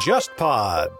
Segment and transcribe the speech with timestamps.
[0.00, 0.96] JustPod。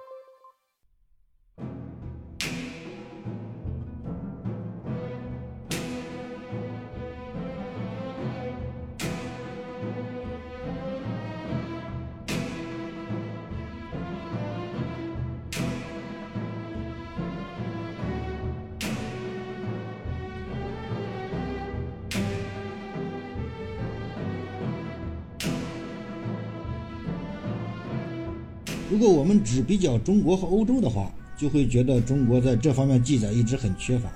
[29.00, 34.10] 如果我们只比较中国和欧洲的话，就会觉得中国在这方面记载一直很缺乏。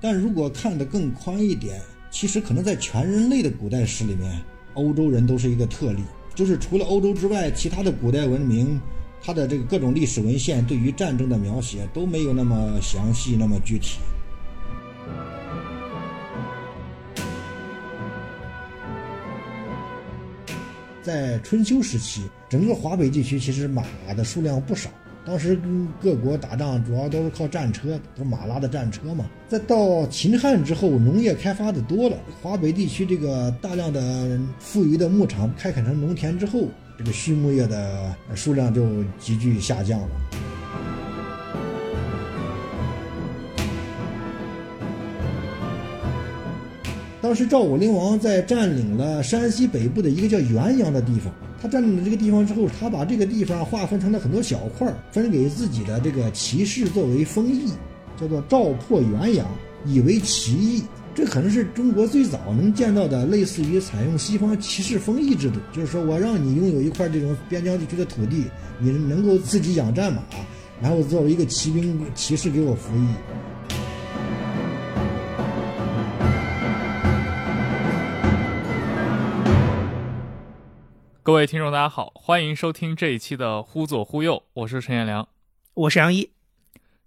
[0.00, 1.78] 但如果看得更宽一点，
[2.10, 4.40] 其实可能在全人类的古代史里面，
[4.72, 6.00] 欧洲人都是一个特例。
[6.34, 8.80] 就是除了欧洲之外，其他的古代文明，
[9.20, 13.98] 它的这个各种历史文献对于战争的描写都没有那么详细、那么具体。
[21.04, 23.84] 在春秋时期，整个华北地区其实马
[24.16, 24.88] 的数量不少。
[25.26, 29.26] 当时跟各国打仗主要都是靠战车，都是马拉的战车嘛。
[29.46, 40.08] 再到秦汉之后，农业开发的多了，华北地区这个大量的富余的牧场开垦成农田之后，这个畜牧业的数量就急剧下降了。
[47.34, 51.34] 当时赵武灵王在占领了山西北部的一个叫原阳的地方。
[51.60, 57.72] 他占领了这个地方之后，他把这个地方划分成了很多小块，分给自己的这个骑士作为封邑，
[58.16, 59.44] 叫做赵破原阳，
[59.84, 60.84] 以为骑邑。
[61.12, 68.44] 这可能是中国最早能见到的类似于采用西方骑士封邑制度，就是说我让你拥有一块这种边疆地区的土地，
[68.78, 70.22] 你能够自己养战马，
[70.80, 73.08] 然后作为一个骑兵骑士给我服役。
[81.24, 85.26] 各位听众，大家好，欢迎收听这一期的《忽左忽右》，我是陈彦良，
[85.72, 86.30] 我是杨一。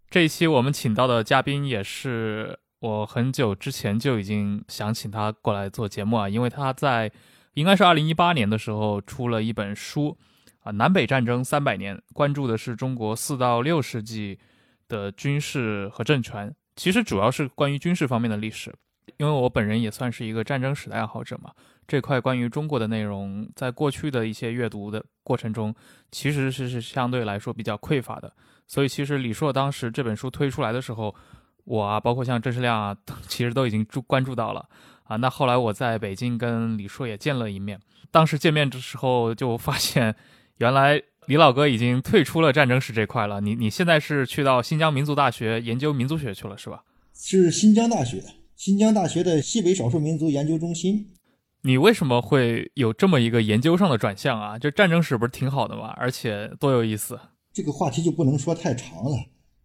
[0.10, 7.12] 这一期我们请到的嘉宾也是我很久之前就已经想请他过来做节目啊，因为他在
[7.54, 10.18] 应该是二零一八年的时候出了一本书
[10.64, 14.40] 啊，《南北战争三百年》，关注的是中国四到六世纪
[14.88, 18.74] 的军事和政权，其实主要是关于军事方面的历史。
[19.18, 21.52] 因为我本人也算是一个战争史的爱好者嘛，
[21.88, 25.74] 这块关于中国的内容，在过去的一些阅读的过程中，
[26.12, 28.32] 其实是是相对来说比较匮乏的。
[28.68, 31.16] 所以，其实李硕当时这本书推出来的时候，
[31.64, 32.96] 我啊，包括像郑世亮啊，
[33.28, 34.68] 其实都已经注关注到了
[35.06, 35.16] 啊。
[35.16, 37.80] 那后来我在北京跟李硕也见了一面，
[38.12, 40.14] 当时见面的时候就发现，
[40.58, 43.40] 原来李老哥已经退出了战争史这块了。
[43.40, 46.84] 你你现在是去到新疆民族大学研究民族学去了，是吧？
[47.14, 48.22] 是新疆大学。
[48.58, 51.14] 新疆大学的西北少数民族研究中心，
[51.62, 54.58] 你为什么会有这么一个研究上的转向啊？
[54.58, 55.90] 就战争史不是挺好的吗？
[55.96, 57.20] 而且多有意思。
[57.54, 59.16] 这个话题就不能说太长了，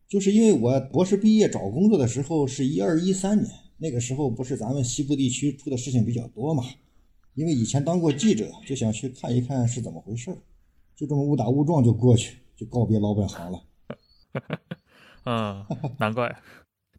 [0.06, 6.62] 就是因为我博士毕业找工作的时候是一二一三年，那个时候不是咱们西部地区出的事情比较多嘛？
[7.34, 10.36] 因为以前当过记者，就想去看一看是怎么回事儿，
[10.94, 13.62] 就这么误打误撞就过去，就告别老本行了。
[15.24, 15.64] 嗯，
[15.98, 16.36] 难怪。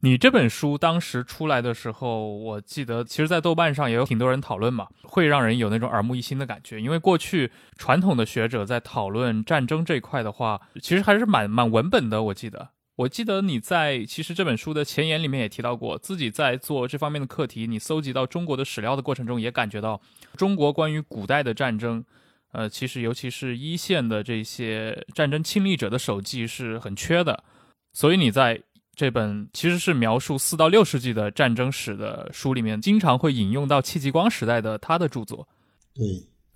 [0.05, 6.77] 你这本书当时出来的时候，我记得其实，在豆瓣上也有挺多人讨论嘛，会让人有那种耳目一新的感觉。
[6.81, 12.21] 因为过去传统的学者在讨论战争这一块的话，其实还是蛮蛮文本的。
[12.21, 20.01] 我记得，我记得你在其实这本书的前言里面也提到过，自己在做这方面的课题，你搜集到中国的史料的过程中，也感觉到
[20.35, 22.03] 中国关于古代的战争，
[22.51, 27.45] 呃，其实尤其是一线的这些战争亲历者的手记是很缺的，
[27.93, 28.63] 所以你在。
[28.95, 35.47] 这本其实是描述四到六世纪的战争史的书里面，经常会引用到戚继光时代的他的著作。
[35.95, 36.05] 对，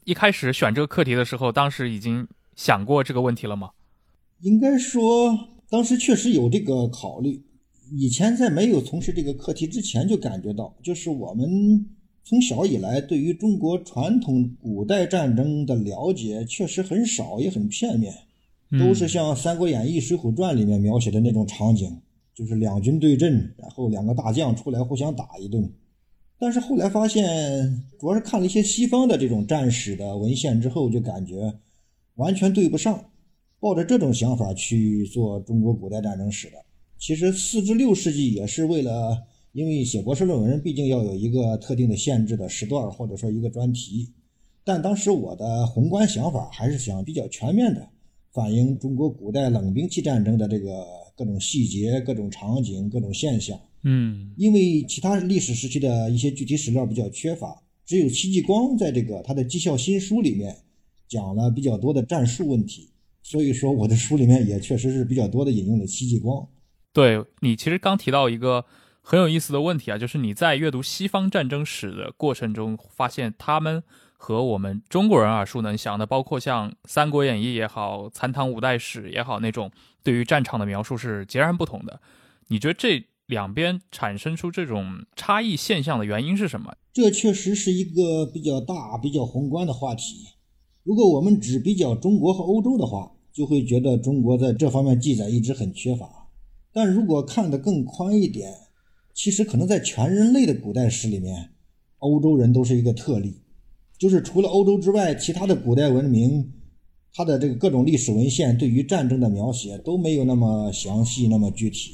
[0.06, 3.72] 一开始选这个课题的时候，当时已经想过这个问题了吗？
[4.42, 5.36] 应该说，
[5.68, 7.44] 当时确实有这个考虑。
[7.92, 11.86] 以前在没有从事这个课题之前，就感觉到，就是我们
[12.24, 18.14] 从小以来对于中国传统古代战争的了解确实很少，也很片面，
[18.78, 22.00] 都是像《三国演义》《水浒传》里面描写的那种场景。
[22.38, 25.74] 就是两军对阵，然后两个大将出来互相打一顿。
[26.38, 31.52] 但是后来发现，主要是看了一些西方的这种战史的文献之后，就感觉
[32.14, 33.04] 完全对不上。
[33.60, 36.64] 抱着这种想法去做中国古代战争史的，
[37.00, 39.18] 其实四至六世纪也是为了，
[39.52, 44.14] 因为写博士论文毕竟要有一个特定的限制的时段或者说一个专题。
[44.64, 47.90] 但当时我的宏观想法还是想比较全面的
[48.34, 50.86] 反映中国古代冷兵器战争的这个。
[51.18, 60.56] 各种细节、各种场景、各种现象，嗯，因为其他历史时期的一些具体史料比较缺乏，只有戚继光在这个他的《绩效新书》里面
[61.08, 62.92] 讲了比较多的战术问题。
[63.24, 66.48] 所以说，我的书里面也确实是比较多的引用了戚继光。
[66.94, 68.66] 对你其实刚提到一个
[69.02, 73.82] 很有意思的问题啊，就是你在阅读西方战争史的过程中，发现他们
[74.18, 79.72] 和我们中国人耳熟能详的，包括像《三国演义》也好，《残唐五代史》也好，那种
[80.04, 82.02] 对于战场的描述是截然不同的。
[82.48, 86.76] 你觉得这两边产生出这种差异现象的原因是什么？
[86.92, 90.26] 这确实是一个比较大、比较宏观的话题。
[90.84, 96.10] 如果我们只比较中国和欧洲的话，就会觉得中国在这方面记载一直很缺乏。
[96.74, 98.52] 但如果看得更宽一点，
[99.14, 101.52] 其实可能在全人类的古代史里面，
[102.00, 103.42] 欧洲人都是一个特例。
[103.98, 106.52] 就是除了欧洲之外，其他的古代文明，
[107.14, 111.92] 它的这个各种历史文献对于战争的描写都没有那么详细、那么具体。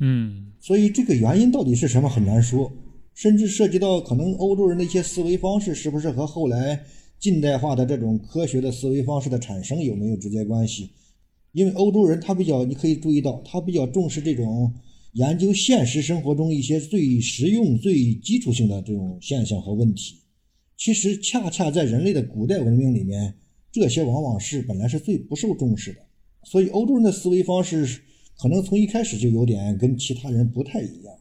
[0.00, 2.72] 嗯，所以这个原因到底是什么很难说，
[3.14, 6.82] 甚至涉及到可能欧洲人的一些思维方式是不是和后来
[7.18, 10.90] 近代化的这种科学的思维方式的产生有没有直接关系？
[11.52, 14.70] 因为欧洲人他比较，你可以注意到，他比较重视这种
[15.14, 20.16] 研究现实生活中一些最实用、最基础性的这种现象和问题。
[20.76, 23.38] 其实，恰恰在人类的古代文明里面，
[23.72, 26.00] 这些往往是本来是最不受重视的。
[26.44, 28.02] 所以，欧洲人的思维方式
[28.40, 31.14] 可能从一开始就有点跟其他人不太一样。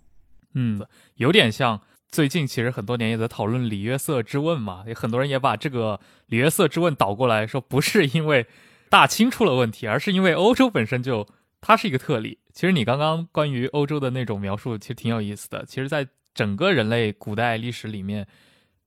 [0.54, 0.86] 嗯，
[1.16, 8.46] 有点像最近其实很多年也在讨论里约瑟之问嘛，有很多人也把这个里约瑟之问倒过来说，不是因为。
[8.88, 11.28] 大清出了问题，而是因为欧洲本身就
[11.60, 12.38] 它是一个特例。
[12.54, 15.66] 其实你刚刚关于欧洲的那种描述，其实挺有意思的。
[15.68, 18.26] 其实，在整个人类古代历史里面，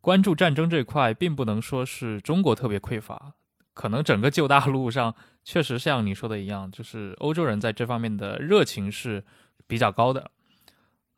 [0.08, 3.34] 关注战争这块，并不能说是中国特别匮乏，
[3.75, 5.14] 可能整个旧大陆上
[5.44, 9.22] 确实像你说的一样，就是欧洲人在这方面的热情是
[9.66, 10.31] 比较高的。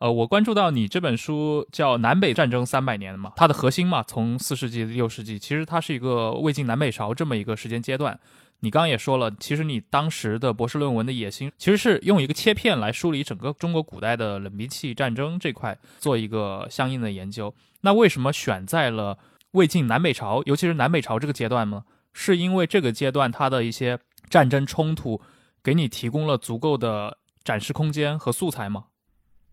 [0.01, 8.19] 呃，我关注到你这本书叫《南北战争三百年》嘛，它的核心嘛，从四世纪六世纪，其实它是一个魏晋南北朝这么一个时间阶段。
[8.61, 17.55] 你刚刚也说了，其实你当时的博士论文的野心，其实是用一个切片来梳理整个中国古代的冷兵器战争这块，做一个相应的研究。
[17.81, 19.19] 那为什么选在了
[19.53, 21.83] 魏晋南北朝，尤其是南北朝这个阶段呢？
[22.13, 23.99] 是因为这个阶段它的一些
[24.29, 25.21] 战争冲突，
[25.63, 28.87] 给你提供了足够的展示空间和素材吗？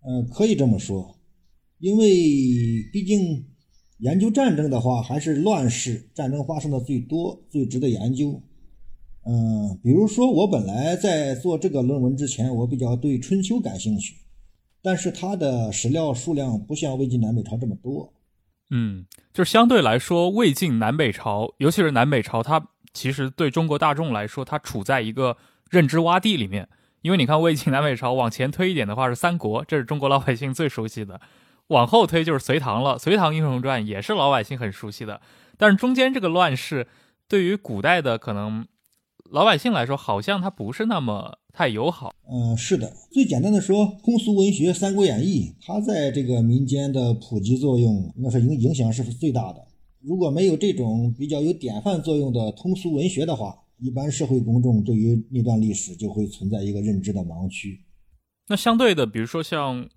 [0.01, 1.17] 嗯，可以这么说，
[1.79, 2.07] 因为
[2.91, 3.45] 毕竟
[3.99, 8.41] 研究战争的话，还是乱世战争发生的最多，最值得研究。
[9.29, 14.15] 嗯，比如说我本来在做这个论文之前，我比较对春秋感兴趣，
[14.81, 18.13] 但是它的史料数量不像魏晋南北朝这么多。
[18.69, 25.35] 嗯，就是相对来说，魏晋南北朝，尤其是南北朝，它其实对中国大众来说，它处在一个
[25.69, 26.69] 认知洼地里面。
[27.01, 31.19] 因为你看，魏晋南北朝往前推一点的话是三国，这是中国老百姓最熟悉的；
[31.67, 35.19] 往后推就是隋唐了，《隋唐英雄传》也是老百姓很熟悉的。
[35.57, 36.87] 但是中间这个乱世，
[37.27, 38.65] 对于古代的可能。
[39.29, 42.13] 老百姓来说，好像它不是那么太友好。
[42.31, 42.91] 嗯，是的。
[43.11, 49.67] 最简单的说，通俗文学《三国演义》，它在这个民间的普及作用，应该说影影响是最大的。
[50.01, 57.83] 如果没有这种比较有典范作用的通俗文学的话，一般社会公众对于那段历史就会存在一个认知的盲区。
[58.47, 59.89] 那相对的，比如说像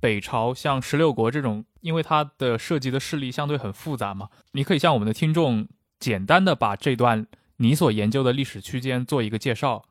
[0.00, 5.68] 北朝、像十六国这种，因为它的涉及的势力相对很复杂嘛，你可以向我们的听众
[6.00, 7.26] 简单的把这段。
[7.60, 9.84] 你所研究的历史区间做一个介绍。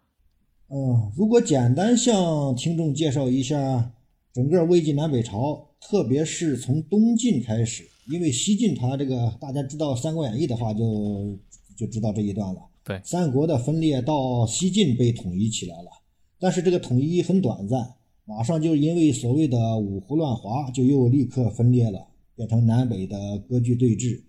[0.69, 3.91] 嗯，如果简单向听众介绍一下
[4.33, 11.37] 整个魏晋南北朝，特别是从东晋开始，因为西晋它这个大家知道《三国演义》的话，就
[11.77, 12.61] 就知道这一段了。
[12.85, 15.91] 对，三国的分裂到西晋被统一起来了，
[16.39, 24.21] 但是这个统一很短暂，马上就因为所谓的五胡乱华，就又立刻分裂了，变成南北的割据对峙。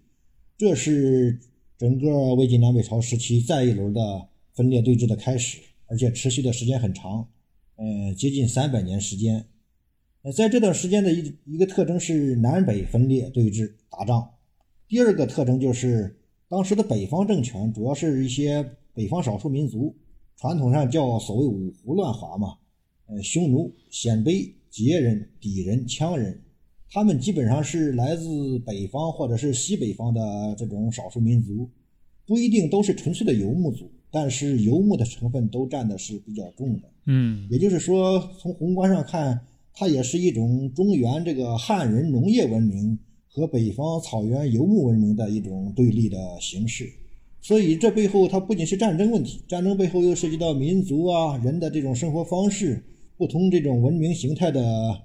[0.56, 1.38] 这是。
[1.78, 7.28] 整个魏晋南北朝时期再一轮的分裂对峙的开始，而且持续的时间很长，
[7.76, 9.46] 嗯，接近三百年时间。
[10.22, 14.28] 呃，在这段时间的一一个特征是南北分裂对峙打仗，
[14.88, 16.18] 第二个特征就是
[16.48, 19.94] 当时的北方政权主要是一些北方少数民族，
[20.36, 22.58] 传统上叫所谓五胡乱华嘛，
[23.06, 26.42] 呃，匈奴、鲜卑、羯人、氐人、羌人。
[26.90, 30.20] 他们基本上是来自北方或者是西北方的
[30.56, 31.68] 这种少数民族，
[32.26, 36.88] 不一定都是纯粹的游牧族，但是游牧的成分都占的是比较重的。
[37.04, 39.38] 嗯，也就是说，从宏观上看，
[39.74, 46.88] 它也是一种中原这个汉人农业文明和北方草原游牧文明的一种对立的形式。
[47.42, 52.82] 所以这背后它不仅是战争问题，战争背后又涉及到民族啊人的这种生活方式、
[53.18, 55.02] 不同这种文明形态的。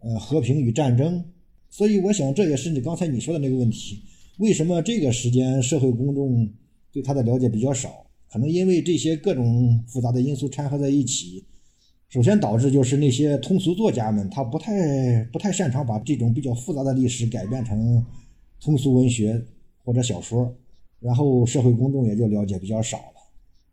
[0.00, 1.24] 呃，和平与战争，
[1.70, 4.00] 所以我想这也是你刚才你说的那个问题：
[4.38, 6.48] 为什么这个时间社会公众
[6.92, 8.06] 对他的了解比较少。
[8.30, 11.42] 可能因为这些各种复杂的因素掺和在一起，
[12.10, 18.04] 首先导致就是那些通俗作家们他不太不太擅长把这种比较复杂的历史改编成
[18.60, 19.42] 通俗文学
[19.82, 20.54] 或者小说，
[21.00, 23.14] 然后社会公众也就了解比较少了。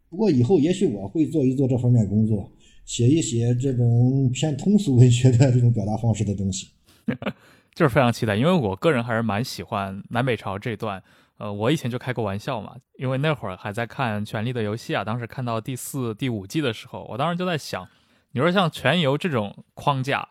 [0.09, 2.49] 不过以后也许我会做一做这方面工作，
[2.85, 6.69] 写一写这种偏通俗文学的这种表达方式的东西。
[7.75, 11.03] 就是非常期待，因为我个人还是蛮喜欢南北朝这段。
[11.37, 17.85] 呃，我以前就开过玩笑嘛，因为那会儿还在看《权力的游戏》啊，当时看到第四、第五季的时候，我当时就在想，
[18.31, 20.29] 你说像全游这种框架，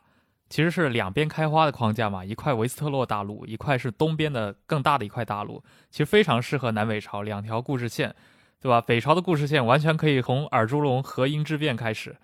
[0.49, 8.15] 其实是两边开花的框架嘛，一块维斯特洛大陆，一块是东边的更大的一块大陆，其实非常适合南北朝两条故事线，
[8.59, 8.81] 对吧？
[8.81, 12.17] 北朝的故事线完全可以从尔朱荣和英之变开始，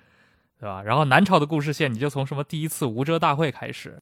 [0.61, 0.83] 对吧？
[0.83, 3.99] 然后南朝的故事线，你就从什么第一次无遮大会开始。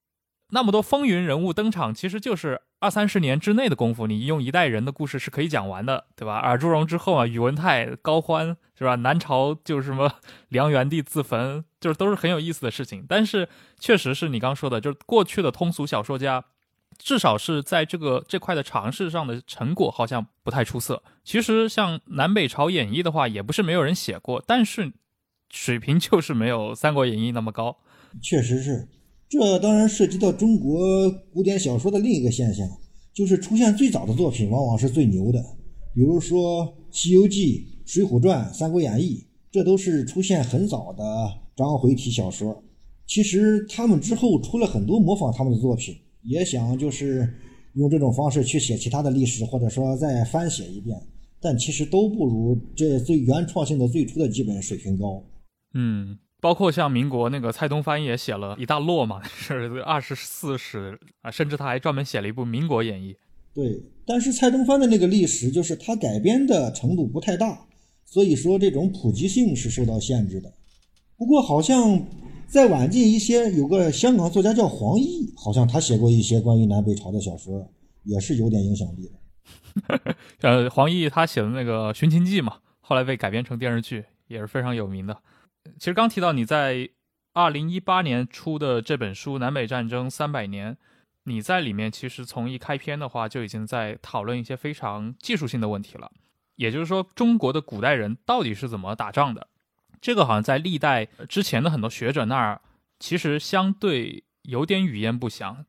[0.50, 6.38] 那么多风云人物登场，其实就是二三十年之内的功夫，你用一代人的故事是可以讲完的，对吧？
[6.38, 8.94] 尔朱荣之后啊，宇文泰、高欢，是吧？
[8.96, 10.10] 南朝就是什么
[10.48, 13.04] 梁元帝自焚，就是都是很有意思的事情。
[13.06, 13.46] 但是
[13.78, 16.42] 确实是你刚说的，就是过去的通俗小说家，
[16.96, 21.02] 至少是在这个这块的尝试上的成果好像不太出色。
[21.22, 24.90] 其实像南北朝演义的话，也不是没有人写过，但是
[25.50, 27.76] 水平就是没有三国演义那么高。
[28.22, 28.88] 确实是。
[29.28, 32.66] 这当然涉及到中国古典小说的另一个现象，
[33.12, 35.38] 就是出现最早的作品往往是最牛的。
[35.94, 39.16] 比如说《西游记》《水浒传》《三国演义》，
[39.50, 41.04] 这都是出现很早的
[41.54, 42.64] 章回体小说。
[43.06, 47.28] 其实他们之后出了很多模仿他们的作品，也想就是
[47.74, 50.98] 用这种方式去写其他的历史，或者说再翻写一遍，
[51.38, 55.22] 但其实都不如这最原创性的最初的几本水平高。
[55.74, 56.18] 嗯。
[56.40, 63.12] 包括像民国那个蔡东藩也写了一大摞嘛， 是二十四史啊，甚至他还专门写了一部《民国演义》。
[63.52, 67.66] 对，但是蔡东藩的那个历史就是他改编的程度不太大，
[68.04, 70.48] 所以说这种普及性是受到限制的。
[71.16, 72.06] 不过好像
[72.46, 77.68] 再晚近一些，有个香港作家叫黄易，好像他写过一些关于南北朝的小说，
[78.04, 80.14] 也是有点影响力的。
[80.42, 85.16] 呃，黄易他写的那个《寻秦记》嘛，后来被改编成电视剧，也是非常有名的。
[85.78, 86.88] 其实刚提到你在
[87.32, 90.74] 二零一八年出的这本书《南北战争三百年》，
[91.24, 96.10] 你在里面其实从一开篇的话就已经在讨论一些非常技术性的问题了。
[96.56, 99.46] 也就是说，中国的古代人到底是怎么打仗的？
[100.00, 102.60] 这个好像在历代之前的很多学者那儿，
[102.98, 105.64] 其实相对有点语焉不详。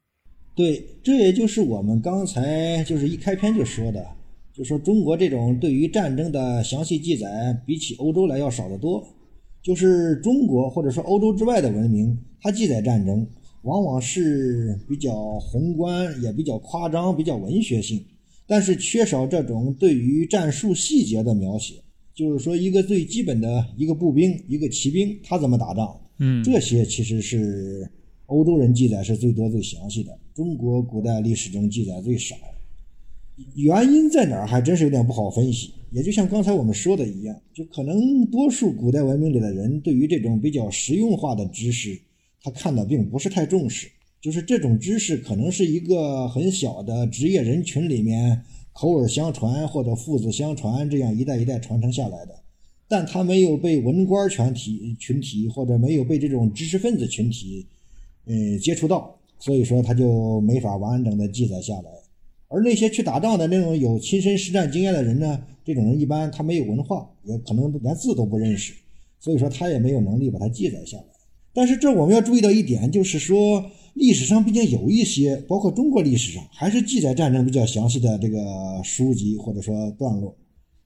[0.56, 4.04] 对，这也就是我们刚才就是一开篇就说的，
[4.52, 7.28] 就说中国这种对于战争的详细记载，
[7.66, 9.08] 比起欧洲来要少得多。
[9.62, 13.28] 就是中国或者说欧洲之外的文明，它记载战争
[13.64, 18.04] 往往是比较宏观，也比较夸张，比较文学性，
[18.48, 21.76] 但是缺少这种对于战术细节的描写。
[22.16, 25.98] 就是说，一个最基本的一个步兵，一个骑兵，他怎么打仗？
[26.18, 27.90] 嗯，这些其实是
[28.26, 32.36] 欧洲人记载是最多最详细的，中国古代历史中记载最少。
[33.56, 34.46] 原因在哪儿？
[34.46, 35.72] 还真是有点不好分析。
[35.92, 42.00] 也就像刚才我们说的一样，就可能多数古代文明里的人对于这种比较实用化的知识，
[42.42, 43.90] 他看的并不是太重视。
[44.22, 48.42] 就是这种知识可能是一个很小的职业人群里面
[48.74, 52.38] 口耳相传或者父子相传这样一代一代传承下来的，
[52.88, 57.66] 但他没有被文官群体群体或者没有被这种知识分子群体，
[58.26, 61.90] 嗯接触到，所以说他就没法完整的记载下来。
[62.50, 65.40] 而那些去打仗的那种有亲身实战经验的人呢？
[65.64, 68.74] 这种人一般他没有文化，也可能连字都不认识，
[69.20, 71.04] 所以说他也没有能力把它记载下来。
[71.54, 73.64] 但是这我们要注意到一点，就是说
[73.94, 80.36] 历史上毕竟有一些，包括中国历史上还是记载战争比较详细的这个书籍或者说段落。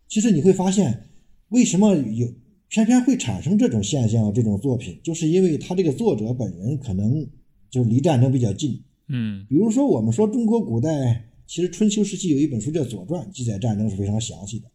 [0.10, 1.06] 其实你会发现，
[1.48, 2.28] 为什么有
[2.68, 4.34] 偏偏会产生这种现象？
[4.34, 7.26] 这种作品，就是因为他这个作者本人可能
[7.70, 8.84] 就离战争比较近。
[9.08, 11.30] 嗯，比如说我们说中国古代。
[11.46, 14.68] 其实春秋时期有一本书叫《左传》，记载战争是非常详细的。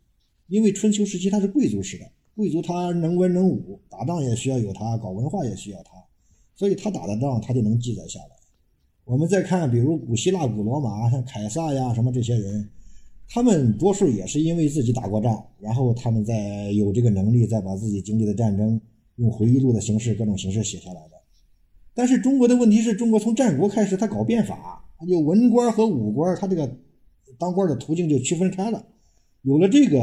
[0.46, 5.90] 因为春秋时期它是贵族时代，贵族他能文能武，打仗也需要有他，搞文化也需要他，
[6.54, 8.30] 所以他打的仗他就能记载下来。
[9.04, 12.68] 我们再看，比如古希腊、古罗马，像凯撒呀什么这些人，
[13.28, 18.80] 他们多数也是因为自己打过仗，然后他们再有这个能力，再把自己经历的战争
[19.16, 21.16] 用回忆录的形式、各种形式写下来的。
[21.92, 24.88] 但是中国的问题是中国从战国开始，他搞变法。
[25.06, 26.68] 有文官和武官，他这个
[27.38, 28.84] 当官的途径就区分开了。
[29.42, 29.98] 有了这个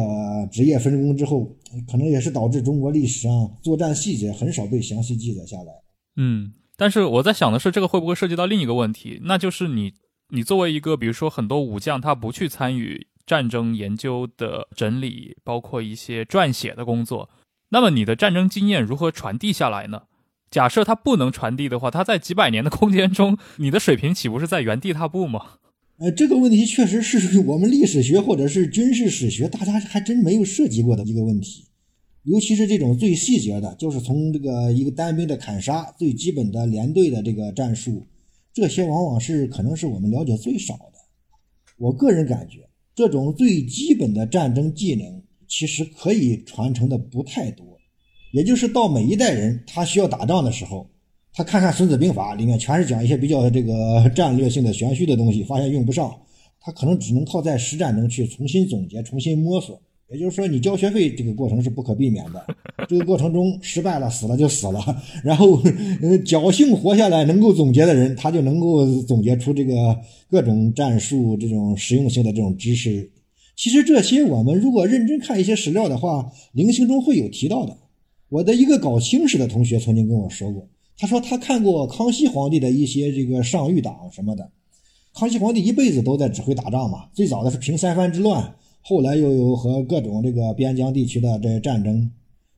[0.52, 1.46] 职业分工之后，
[1.92, 5.74] 可能也是导致中国历史上作战细节很少被详细记载下来。
[6.16, 9.20] 嗯，但是我在想的是，这个会不会涉及到另一个问题？
[9.24, 9.94] 那就是你，
[10.30, 17.30] 你作为一个，比如说很多武将，他不去参与战争研究的整理，包括一些撰写的工作。
[17.70, 20.04] 那么你的战争经验如何传递下来呢？
[20.56, 25.42] 假设它不能传递的话，它在几百年的空间中，你的水平岂不是在原地踏步吗？
[25.98, 31.66] 呃，这个问题确实是我们历史学或者是军事史学，大家还真没有涉及过的一个问题。
[32.24, 38.08] 尤其是这种最细节的，就是从这个一个单兵的砍杀，最基本的连队的这个战术，
[38.54, 40.94] 这些往往是可能是我们了解最少的。
[41.78, 42.60] 我个人感觉，
[42.96, 47.75] 这种最基本的战争技能，其实可以传承的不太多。
[48.36, 50.86] 也就是到每一代人，他需要打仗的时候，
[51.34, 53.72] 他看看《孙子兵法》里面全是讲一些比较这个
[54.14, 56.14] 战略性的玄虚的东西，发现用不上，
[56.60, 59.82] 他可能只能靠在实战中去重新总结、重新摸索。
[60.12, 62.46] 也就是说，你交学费这个过程是不可避免的，
[62.90, 65.02] 这个过程中失败了，死了就死了。
[65.24, 65.54] 然后，
[66.04, 69.98] 呃，侥幸活下来能够总结的人，他就能够总结出这个
[70.30, 73.10] 各种战术这种实用性的这种知识。
[73.56, 77.78] 其实这些我们如果认真看一些史料的话，零星中会有提到的。
[78.30, 80.68] 我的一个搞清史的同学曾经跟我说过，
[80.98, 84.50] 他说他看过康熙皇帝的一些这个上谕档什么的。
[85.14, 92.12] 康熙皇帝一辈子都在指挥打仗嘛，最早的是平三藩之乱，后来又有和各种这个边疆地区的这战争。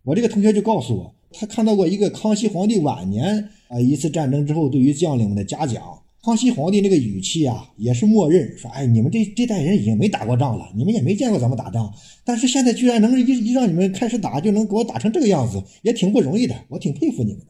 [0.04, 5.84] 我这个同学就告诉我，他看到过一个康熙皇帝晚年啊一次战争之后对于将领们的嘉奖。
[6.28, 11.90] 康熙皇帝那个语气啊，也是默认说：“哎，你们这这代人已经没打过仗了，你们也没见过咱们打仗，
[12.26, 17.48] 但是现在居然能一一让你们开始打，就能给我打成这个样子，也挺不容易的，我挺佩服你们的。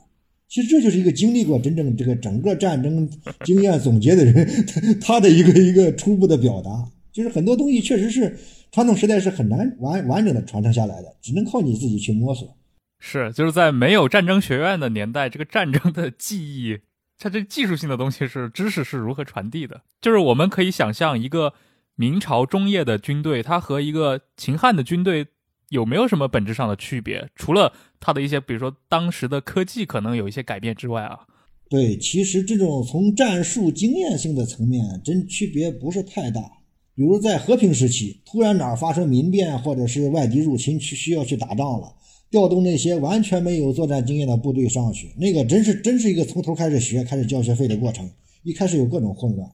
[0.48, 3.10] 其实这就是一个经历过真正这个整个战争
[3.44, 4.48] 经验总结的人，
[5.02, 6.70] 他的一个一个初步的表达。
[7.12, 8.38] 就是很多东西确实是
[8.72, 12.56] 传统时代是很难完完整的传承下来的，只能靠你自己去摸索。
[13.00, 16.78] 是，就是在没有战争学院的年代，这个战争的记忆。
[17.20, 19.82] 它这技术性的东西是知识是如何传递的？
[20.02, 21.54] 就是我们可以想象一个
[21.96, 25.28] 明朝中叶的军队，它和一个秦汉的军队
[25.70, 27.30] 有没有什么本质上的区别？
[27.36, 31.20] 除了它的一些，比如说当时的科技可能有一些改变之外啊？
[31.70, 36.42] 对，其实这种从战术经验性的层面，真区别不是太大。
[36.96, 41.94] 比如在和平时期，突然哪儿发生民变，或者是外敌入侵，去需要去打仗了。
[42.30, 48.10] 调动那些完全没有作战经验的部队上去，那个真是真是一个从头开始学、开始交学费的过程。
[48.44, 49.50] 一开始有各种混乱，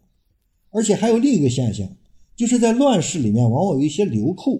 [0.69, 1.87] 而且还有另一个现象，
[2.35, 4.55] 就是在乱世里面往往有一些流寇，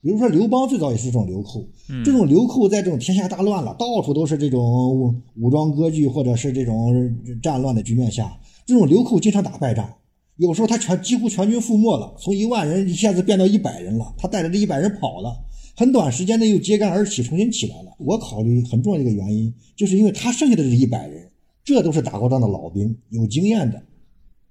[0.00, 1.64] 比如说刘邦最早也是这种流寇。
[2.04, 6.94] 这种流寇在这种天下大乱了，到处都是这种武装割据或者是这种
[7.42, 9.88] 战乱的局面下，这种流寇经常打败仗，
[10.36, 15.36] 有时候他全几乎全军覆没了，从一万人一下子变到一百人了，他带着这一百人跑了。
[15.78, 17.94] 很短时间内又揭竿而起，重新起来了。
[17.98, 21.30] 我考虑很重要的一个原因，就是因为他剩下的这一百人，
[21.62, 23.82] 这都是打过仗的老兵，有经验的。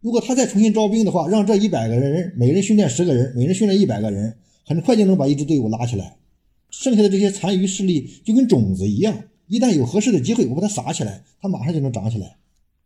[0.01, 6.15] 如果他再重新招兵的话，让这一百个人每人训练十个人，每人训练一百个人，很快就能把一支队伍拉起来。
[6.69, 12.37] 剩下的这些残余势力就跟种子一样，一旦有合适的机会，我把它撒起来，它马上就能长起来。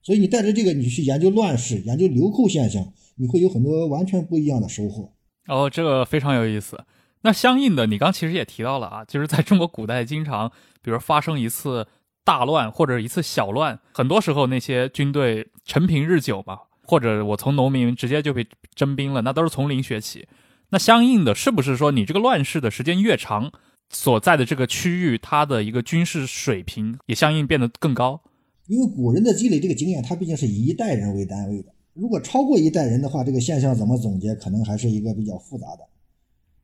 [0.01, 5.11] 所以你带着这个，你去研究乱世，研究流寇现象，你会有很多完全不一样的收获。
[5.47, 6.77] 哦，这个非常有意思。
[7.21, 10.51] 那相应的，你刚其实也提到了啊，就是在中国古代，经常
[10.81, 11.85] 比如发生一次
[12.23, 20.27] 大乱或者一次小乱，很多时候那些军队陈平日久嘛，或者我从农民直接就被征兵了，那都是从零学起。
[20.69, 23.51] 那相应的，是不是说你这个乱世的时间越长，
[23.89, 28.21] 所在的这个区域，它的一个军事水平也相应变得更高？
[28.67, 35.88] 因为古人的积累这个经验，它毕竟是以一代人为单位的，如果超过一代人的话，这个现象怎么总结，可能还是一个比较复杂的。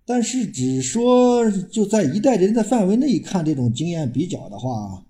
[0.08, 5.04] 但是，只说就在一代人的范围内看这种经验比较的话，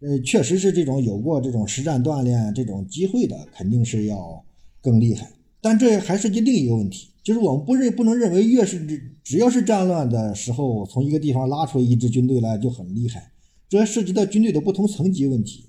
[0.00, 4.44] 呃，确实是这种有过这种实战锻炼这种机会的，肯定是要
[4.80, 5.28] 更厉害。
[5.60, 8.86] 但这还涉及另一个问题，就是我们不认不能认为越是
[9.24, 13.32] 只要是战乱的时候，从一个地方拉出一支军队来就很厉害。
[13.68, 15.64] 这涉及到军队的不同层级问题，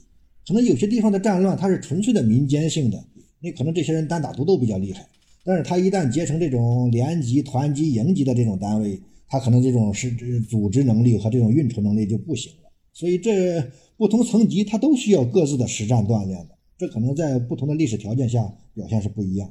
[0.48, 3.04] 可能有些地方的战乱它是纯粹的民间性的，
[3.40, 5.08] 那可能这些人单打独斗比较厉害。
[5.48, 12.70] 但是他一旦结成这种连级、团级、营级的这种单位，他可能这种是组织能力和这种运筹能力就不行了。
[12.92, 13.64] 所以这
[13.96, 18.42] 不同层级他都需要各自的实战锻炼的，这可能在不同的历史条件下
[18.74, 19.50] 表现是不一样。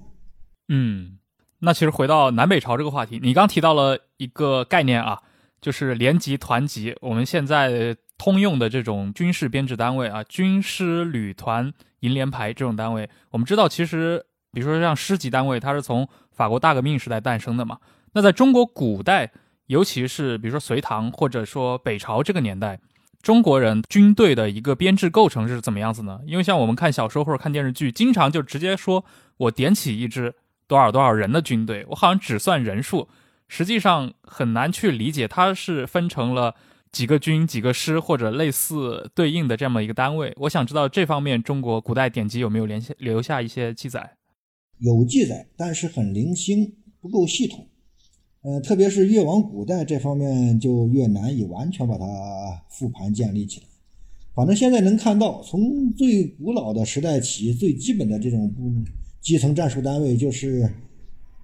[0.68, 1.16] 嗯，
[1.60, 5.22] 那其实回到南北朝这个话题，你刚提到了一个概念啊，
[5.62, 6.94] 就是连级、团级。
[7.00, 14.26] 我们现在通用的这种军事编制单位啊，军师、旅团、营连排这种单位，我们知道其实。
[14.56, 17.76] 比如说像师级单位，它是从法国大革命时代诞生的嘛。
[18.14, 19.30] 那在中国古代，
[19.66, 22.80] 尤其是比如说隋唐或者说北朝这个年代，
[23.20, 26.20] 中国人军队的一个编制构成是怎么样子呢？
[26.24, 29.04] 因为像我们看小说或者看电视剧，经常就直接说
[29.36, 30.34] 我点起一支
[30.66, 33.10] 多少多少人的军队，我好像只算人数，
[33.48, 36.54] 实际上很难去理解，它是分成了
[36.90, 40.32] 几个军、几个师或者类似对应的这么一个单位。
[40.38, 44.15] 我想知道这方面中国古代典籍有没有联系留下一些记载？
[44.78, 47.66] 有记载，但是很零星，不够系统。
[48.42, 52.06] 呃，特别是越往古代这方面就越难以完全把它
[52.68, 53.66] 复盘建立起来。
[54.34, 58.52] 反正现在能看到，从最古老的时代起，最基本的这种
[59.20, 60.70] 基层战术单位就是，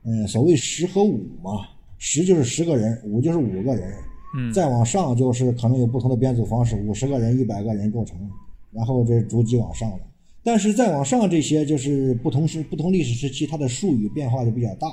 [0.04, 1.66] 嗯，所谓十和五嘛，
[1.98, 3.94] 十就是十个人，五就是五个人，
[4.36, 8.16] 嗯，再往上就是可能有不同的编组方式，五十个人、一百个人构成，
[8.70, 9.98] 然后这逐级往上了。
[10.44, 14.88] 但是再往上这些就是不同时、不同历史时期，它的术语变化就比较大。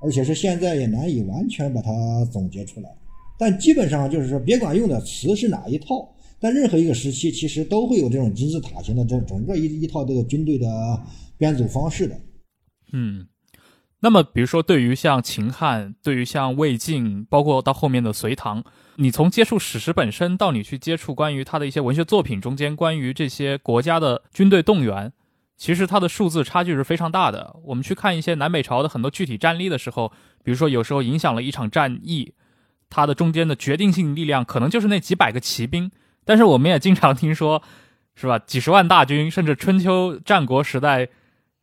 [0.00, 2.88] 而且是现在也难以完全把它总结出来，
[3.36, 6.08] 但基本上就是说，别管用的词是哪一套，
[6.38, 11.02] 但任何一个时期其实都会有这种金字塔型的这整个一一套这个军队的
[11.36, 12.16] 编组方式的。
[12.92, 13.26] 嗯，
[14.00, 18.62] 那么比如说对于像秦汉，对于像魏晋，包括到后面的隋唐，
[18.96, 25.12] 你从接触史实本身到你去接触关于他的一些文学作品中间关于这些国家的军队动员。
[25.56, 27.56] 其实它的数字差距是非常大的。
[27.64, 30.12] 我们去看一些南北朝的很多具体战例的时候，
[30.44, 32.32] 比如说有时候影响了一场战役，
[32.88, 35.90] 它的中间的决定性力量可能就是那几百个骑兵。
[36.24, 37.60] 但是我们也经常听说，
[38.14, 38.38] 是吧？
[38.38, 41.08] 几十万大军，甚至春秋战国时代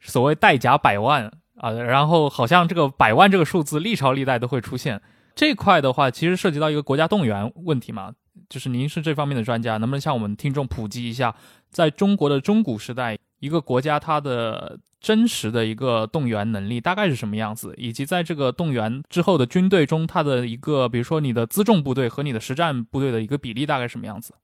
[0.01, 1.31] 所谓带甲百万
[1.65, 5.01] 啊，然后好像这个百万这个数字历朝历代都会出现。
[5.33, 8.13] 这块的话，其实涉及到一个国家动员问题嘛。
[8.47, 11.35] 就是您是这方面的专家，能不能向我们听众普及一下，
[11.71, 13.17] 在中国的中古时代？
[13.39, 24.35] 一个国家它的真实的一个动员能力大概是什么样子，以及在这个动员之后的军队中，它的一个比如说你的辎重部队和你的实战部队的一个比例大概什么样子？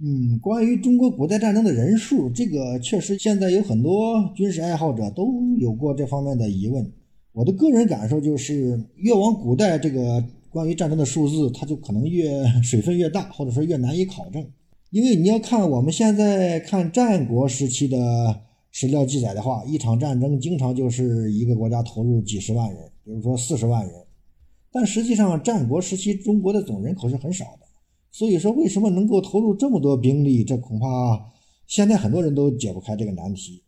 [0.00, 6.88] 嗯，关于中国古代战争的人数，这个确实现在有很多军事爱好者都有过这方面的疑问。
[7.32, 14.44] 我的个人感受就是，越往古代，这个关于战争的数字，它就可能越水分越大，或者说越难以考证。
[14.90, 23.94] 因为你要看我们现在看战国时期的史料记载的话，一场战争经常就是一个国家投入几十万人，比如说四十万人。
[24.70, 27.66] 但实际上，战国时期中国的总人口是很少的，
[28.10, 31.32] 所以说为什么能够投入这么多兵力，这恐怕
[31.66, 33.62] 现在很多人都解不开这个难题。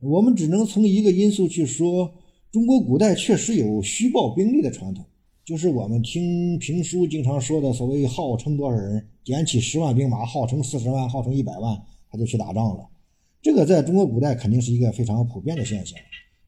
[0.00, 2.12] 我们只能从一个因素去说，
[2.50, 5.04] 中国古代确实有虚报兵力的传统。
[5.44, 11.74] 就是我们听评书经常说的所谓号称多少人，点起十万兵马，号称四十万，号称一百万，
[12.10, 12.86] 他就去打仗了。
[13.40, 15.98] 这个在中国古代肯定是一个非常普遍的现象，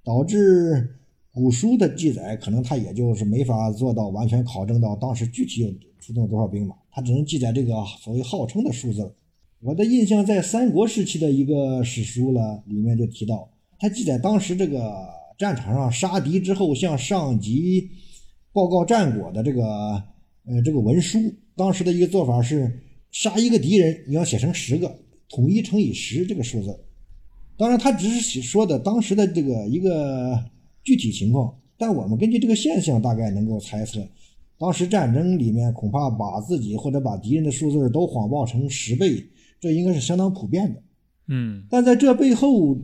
[0.04, 0.98] 导致
[1.32, 9.14] 古书的记载可能他也就是没法做到完全考证到当时具体有出动多少兵马，他只能记载这个所谓号称的数字。
[9.60, 17.90] 我的印象在三国时期的一个史书了里面就提到，他记载当时这个战场上杀敌之后向上级。
[18.52, 19.62] 报告战果的这个
[20.44, 22.80] 呃这个文书，当时的一个做法是
[23.12, 24.92] 杀一个敌人，你要写成十个，
[25.28, 26.76] 统一乘以十这个数字。
[27.56, 30.36] 当然，他只是说的当时的这个一个
[30.82, 34.04] 具体情况，但我们根据这个现象，大概能够猜测，
[34.60, 39.26] 当时战争里面恐怕把自己或者把敌人的数字都谎报成十倍，
[39.58, 40.82] 这应该是相当普遍的。
[41.28, 42.74] 嗯，但在这背后，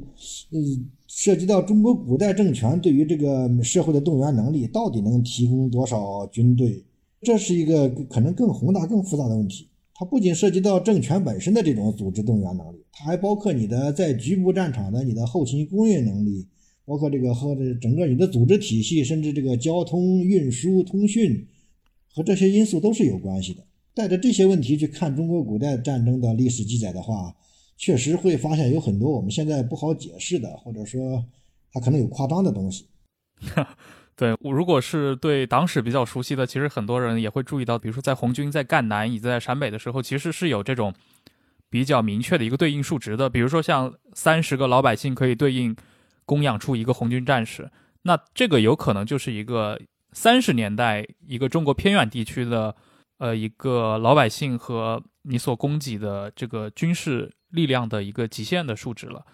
[0.50, 0.90] 嗯。
[1.08, 6.84] 涉及到中国古代政权对于这个社会的动员能力到底能提供多少军队，
[7.22, 9.66] 这是一个可能更宏大、更复杂的问题。
[9.94, 16.46] 它不仅涉及到政权本身的这种组织动员能力，它还包括你的在局部战场的你的后勤供应能力，
[16.84, 21.46] 包括这个和这整个你的组织体系，甚至这个交通运输、通讯
[22.16, 23.62] 和这些因素都是有关系的。
[23.94, 27.36] 带着这些问题去看中国古代战争的历史记载的话。
[27.78, 31.22] 确实会发现有很多我们现在不好解释的，或者说
[31.70, 32.86] 它可能有夸张的东西。
[34.16, 40.90] 对，如果是对党史比较熟悉的，其实很多人也会注意到，比如说在红军在赣南以及在陕北的时候，其实是有这种
[41.68, 43.28] 比较明确的一个对应数值的。
[43.28, 45.76] 比如说像三十个老百姓可以对应
[46.24, 47.70] 供养出一个红军战士，
[48.04, 49.78] 那这个有可能就是一个
[50.16, 52.74] 三十年代一个中国偏远地区的
[53.18, 57.30] 呃一个老百姓和你所供给的这个军事。
[57.50, 59.24] 力量的一个极限的数值了。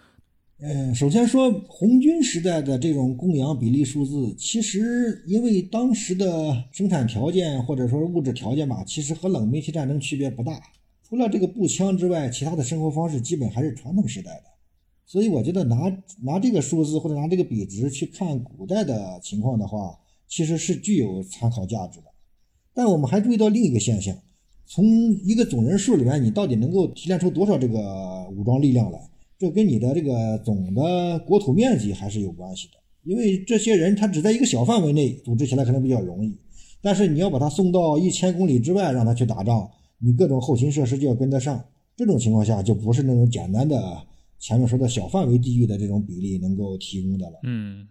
[0.59, 10.61] 嗯，首先说红军时代的这种供养比例数字，其实因为当时的生产条件或者说物质条件吧，其实和冷兵器战争区别不大。
[11.09, 14.43] 除了这个步枪之外，其他的生活方式基本还是传统时代的。
[15.05, 15.75] 所以我觉得拿
[16.23, 19.97] 拿这个数字或者拿这个比值去看古代的情况的话，
[20.35, 22.05] 其实是具有参考价值的。
[22.73, 24.15] 但我们还注意到另一个现象。
[24.65, 24.83] 从
[25.23, 28.99] 一个总人数里面，你到底能够提炼出多少这个武装力量来？
[29.37, 32.73] 这跟你的这个总的国土面积还是有关系的。
[33.03, 36.35] 因为这些人他只在一个小范围内组织起来可能比较容易，
[36.81, 39.69] 但是你要把他送到一千公里之外让他去打仗，
[39.99, 41.63] 你各种后勤设施就要跟得上。
[41.95, 44.01] 这种情况下就不是那种简单的
[44.39, 47.39] 前面说的小范围地域的这种比例能够提供的了。
[47.43, 47.87] 嗯。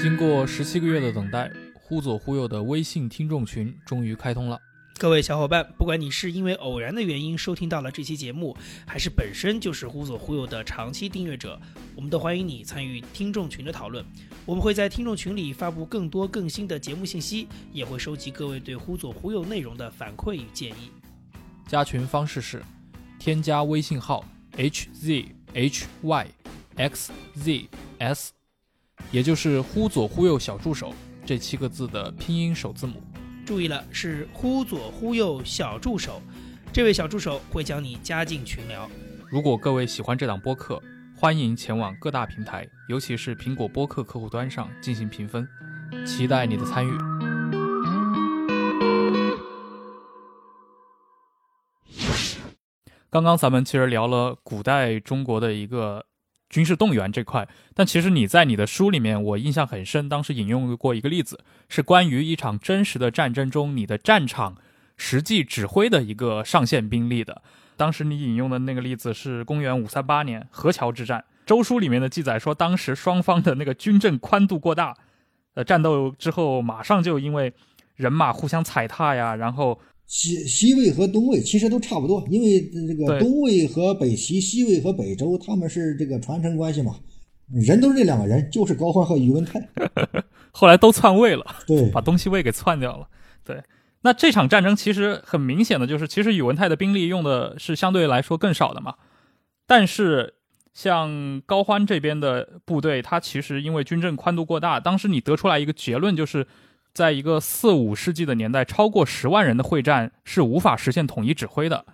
[0.00, 4.60] 经过十七个月的等待，忽左忽右的微信听众群终于开通了。
[4.98, 8.56] 各位小伙伴，不管你是因为偶然的原因收听到了这期节目，
[8.86, 11.58] 还是本身就是忽左忽右的长期订阅者，
[11.94, 14.04] 我们都欢迎你参与听众群的讨论。
[14.44, 20.90] 我们会在听众群里发布更多更新的节目信息，也会收集各位对忽左忽右内容的反馈与建议。
[21.66, 22.62] 加群方式是
[23.18, 24.24] 添加微信号
[24.56, 26.26] h z h y
[26.76, 28.32] x z s，
[29.10, 30.92] 也就是忽左忽右小助手
[31.24, 33.02] 这七个字的拼音首字母。
[33.44, 36.20] 注意了，是忽左忽右小助手，
[36.72, 38.90] 这位小助手会将你加进群聊。
[39.30, 40.82] 如果各位喜欢这档播客，
[41.16, 45.46] 欢迎前往各大平台，尤其是苹果播客客户端上进行评分，
[46.04, 46.90] 期待你的参与。
[53.08, 56.04] 刚刚咱们其实聊了古代中国的一个。
[56.48, 64.56] 军事动员这块，但其实你在你的书里面，我印象很深，当时引用过一个例子，是关于一场真实的战争中，你的战场
[64.96, 67.42] 实际指挥的一个上线兵力的。
[67.76, 74.96] 当时你引用的那个例子是公元五三八年河桥之战，周书里面的记载说，当时双方的那个军阵宽度过大，
[75.54, 77.52] 呃，战斗之后马上就因为
[77.96, 79.80] 人马互相踩踏呀，然后。
[80.06, 86.94] 西西魏和东魏其实都差不多，因为这个东魏和北齐，西魏和北周他们是这个传承关系嘛，
[87.50, 89.68] 人都是这两个人，就是高欢和宇文泰，
[90.52, 93.08] 后来都篡位了，对， 把东西魏给篡掉了。
[93.44, 93.60] 对，
[94.02, 98.94] 那这场战争其实很明显的就是，其实宇文泰的兵力用的是相对来说更少的嘛，
[99.66, 100.34] 但是
[100.72, 106.46] 像高欢这边的部队，他其实因为军政宽度过大，当时你得出来一个结论就是。
[106.96, 111.84] 在一个四五世纪的年代，超过十万人的会战是无法实现统一指挥的。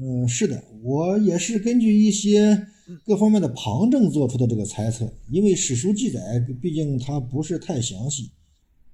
[0.00, 2.66] 嗯，是的，我也是根据一些
[3.04, 5.06] 各方面的旁证做出的这个猜测。
[5.30, 6.18] 因为史书记载
[6.62, 8.30] 毕竟它不是太详细，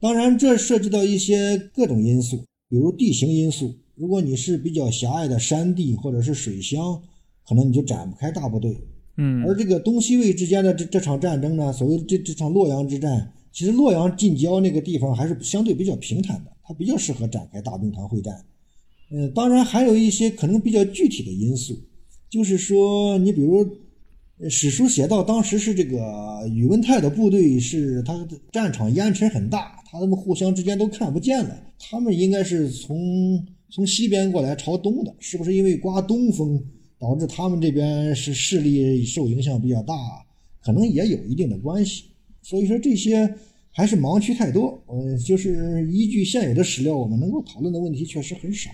[0.00, 3.72] 当然这涉及到一些各种因素，比如地形因素。
[3.94, 7.00] 如果你是比较狭隘的山地或者是水乡，
[7.48, 8.76] 可能你就展不开大部队。
[9.18, 13.32] 嗯，而这个东西魏之间的这这场战争呢，所谓这这场洛阳之战。
[13.52, 18.44] 其实洛阳近郊那个地方还是相对比较平坦的，它比较适合展开大兵团会战。
[19.10, 21.76] 呃，当然还有一些可能比较具体的因素，
[22.28, 23.66] 就是说，你比如
[24.48, 31.58] 史书写到，当时是这个宇文泰的部队是他的战场烟尘很大，他们互相之间都看不见了。
[31.78, 36.62] 他们应该是从从西边过来朝东的，是不是因为刮东风
[36.98, 39.94] 导致他们这边是势力受影响比较大？
[40.60, 42.04] 可能也有一定的关系。
[42.48, 43.34] 所以说这些。
[43.70, 48.70] 还是盲区太多，呃，就是依据现有的史料，我们能够讨论的问题确实很少。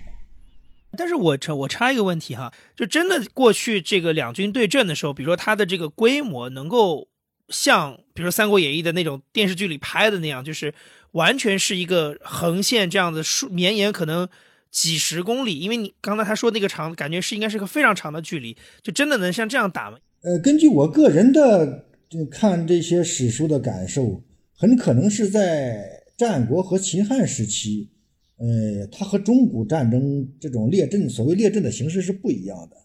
[0.96, 7.08] 但是我插我插一个问题哈，就真的过去这个两军对阵的时候，比如说它的这个规模能够
[7.50, 10.72] 像，比如说《三国演义》的那种电视剧里拍的那样，就是
[11.10, 14.26] 完全是一个横线这样的数绵延可能
[14.70, 19.98] 几十公里，因为你刚才他说那个长，感觉是应该是个非常长的距离，就真的能像这样打吗？
[20.22, 21.84] 呃，根据我个人的
[22.26, 24.22] 看这些史书的感受。
[24.56, 25.84] 很可能是在
[26.16, 27.88] 战国和秦汉时期，
[28.36, 32.76] 呃，它和中古战争这种列阵，所谓列阵的形式是不一样的。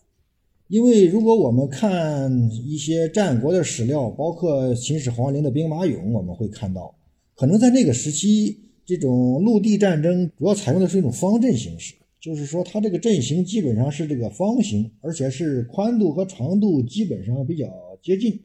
[0.67, 6.93] 因为如果我们看一些战国的史料，包括秦始皇陵的兵马俑，我们会看到，
[7.35, 17.67] 可能在那个时期，这种陆地战争主要采用的是一种方阵形式，就是说它这个阵型基本上是这个方形，而且是宽度和长度基本上比较
[18.01, 18.39] 接近。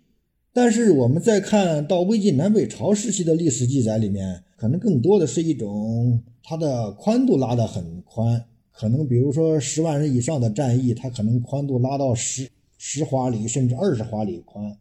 [0.57, 8.40] 但是我们再看到魏晋南北朝时期的历史记载里面，可能更多的是一种它的宽度拉得很宽，
[8.71, 14.79] 可能比如说十万人以上的战役，它可能宽度拉到十十华里甚至二十华里宽。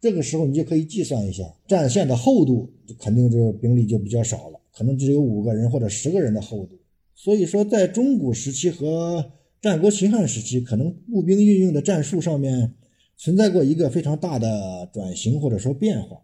[0.00, 6.78] 这个时候你就可以计算一下战线的厚度，肯定这个兵力就比较少了，可能只有五个人或者十个人的厚度。
[7.14, 12.72] 所以说，在中古时期和战国秦汉时期，可能步兵运用的战术上面。
[13.16, 16.22] 存在过一个非常大的转型或者说变化，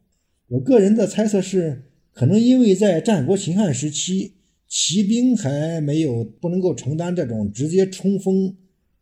[0.49, 4.33] 我个人的猜测是，可能因为在战国秦汉时期，
[4.67, 8.53] 骑兵还没有不能够承担这种直接冲锋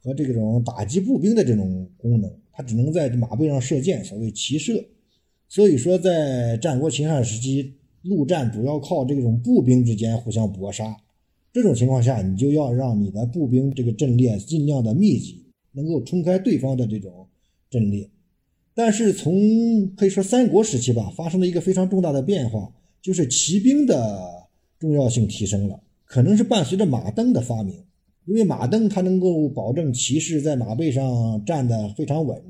[0.03, 4.85] 和这种打击步兵的这种功能，它只能在马背上射箭，所谓骑射。
[5.49, 10.97] 所以说，在战国秦汉时期，陆战主要靠这种步兵之间互相搏杀，
[11.53, 17.26] 这种情况下，你就要让你的步兵这个阵列尽量的密集，能够冲开对方的这种。
[17.71, 18.09] 阵列，
[18.75, 24.49] 但是从可以说三国时期吧，发生了一个非常重大的变化，就是骑兵的
[24.79, 27.75] 重要性提升了，可能是伴随着马镫的发明，
[28.25, 32.41] 因为马镫它能够保证骑士在马背上站得非常稳，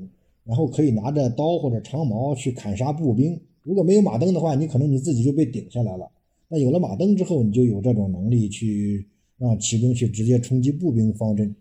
[0.43, 3.39] 然后可以拿着刀或者长矛去砍杀步兵。
[3.63, 6.09] 如果没有马镫的话，你可能你自己就被顶下来了。
[6.47, 9.05] 那有了马镫之后，你就有这种能力去
[9.37, 11.53] 让骑兵去直接冲击步兵方阵。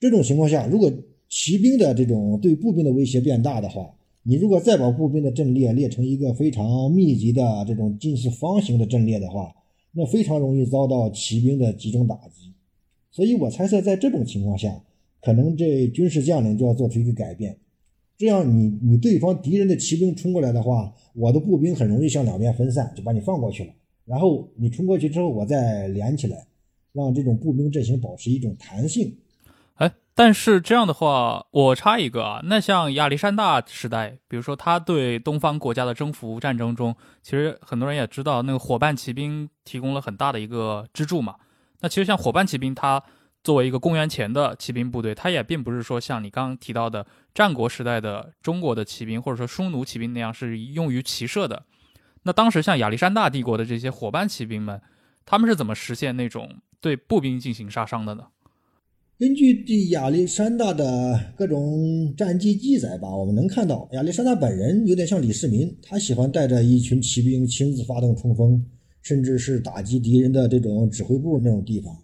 [0.00, 0.90] 这种情况下，如果
[1.28, 9.54] 骑兵的这种对步兵的威胁变大的话，你如果再把步兵的阵列列成一个非常密集的这种近似方形的阵列的话，
[9.92, 12.52] 那非常容易遭到骑兵的集中打击。
[13.10, 14.82] 所以我猜测，在这种情况下，
[15.20, 17.56] 可能这军事将领就要做出一个改变，
[18.16, 23.72] 这样你你对方敌人的骑兵冲过来的话，我的步兵很容易向两边分散，就把你放过去了。
[24.04, 26.46] 然后你冲过去之后，我再连起来，
[26.92, 29.14] 让这种步兵阵型保持一种弹性。
[30.18, 41.36] 但是这样的话，我插一个啊，那像亚历山大时代，比如说他对东方国家的征服战争中，其实很多人也知道，那个伙伴骑兵提供了很大的一个支柱嘛。
[41.82, 43.00] 那其实像伙伴骑兵，它
[43.44, 51.62] 作为一个公元前的骑兵部队，它也并不是说像你刚刚提到的战国时代的中国的骑兵，或者说匈奴骑兵那样是用于骑射的。
[52.24, 54.82] 那当时像亚历山大帝国的这些伙伴骑兵们，
[55.24, 58.24] 他们是怎么实现那种对步兵进行杀伤的呢？
[59.18, 68.64] 根据对亚历山大的各种战绩记载吧，我们能看到亚历山大本人有点像李世民，他喜欢带着一群骑兵亲自发动冲锋，
[69.02, 71.98] 甚至是打击敌人的这种指挥部那种地方。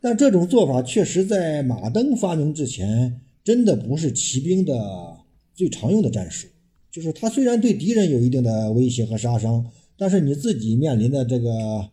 [0.00, 5.18] 但这种做法确实在马镫发明之前，真的不是骑兵的
[5.52, 6.48] 最常用的战术。
[6.90, 9.66] 就是他虽然对敌人有一定的威胁和杀伤，
[9.98, 11.90] 但是你自己面临的这个，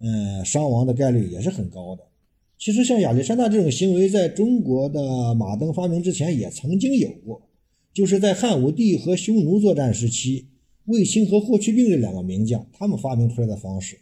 [0.00, 2.02] 嗯，伤亡的概率也是很高的。
[2.60, 7.40] 其实像亚历山大这种行为，在中国的马镫发明之前也曾经有过，
[7.94, 10.46] 就是在汉武帝和匈奴作战时期，
[10.84, 13.96] 卫青和霍去病这两个名将他们发明出来的方式，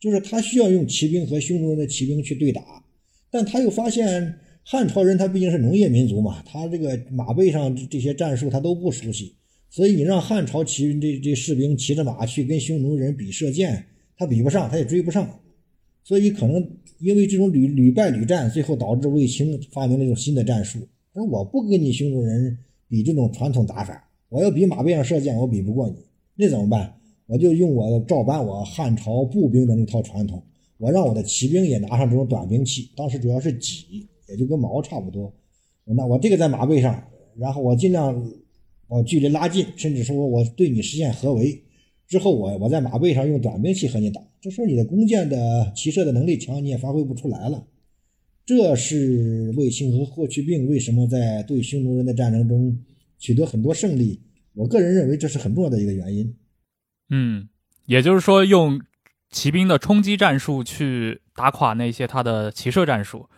[0.00, 2.82] 就是他需要用骑兵和匈奴人的骑兵去对打，
[3.30, 9.34] 但他又发现汉朝人他毕竟是农业民族嘛，他这个马背上这些战术他都不熟悉，
[9.68, 13.84] 所以你让汉朝骑这这士兵骑着马去跟匈奴人比射箭，
[14.16, 15.28] 他比不上，他也追不上。
[16.08, 16.66] 所以可能
[17.00, 20.78] 因为这种屡屡败屡战，最后导致卫青发明了一种新的战术。
[21.12, 22.56] 说我不跟你匈奴人
[22.88, 25.96] 比这种传统打法，我要比马背上射箭，我比不过你，
[26.34, 26.94] 那怎么办？
[27.26, 30.42] 我就用我照搬我汉朝步兵的那套传统，
[30.78, 35.30] 我让我的骑兵也拿上这种短兵器，当时主要是戟，也就跟矛差不多。
[35.84, 37.04] 那我这个在马背上，
[37.36, 38.32] 然后我尽量
[38.88, 41.62] 把距离拉近，甚至说我对你实现合围。
[42.08, 47.66] 之后我我在马背上用短兵器和你打，这时候你的弓箭的骑射的能力强，你也发挥不出来了。
[48.46, 52.82] 这是卫青和霍去病为什么在对匈奴人的战争中
[53.18, 54.22] 取得很多胜利。
[54.54, 56.34] 我个人认为这是很重要的一个原因。
[57.10, 57.46] 嗯，
[57.84, 58.80] 也就是说用
[59.30, 63.28] 骑兵的冲击战术去打垮那些他的骑射战术。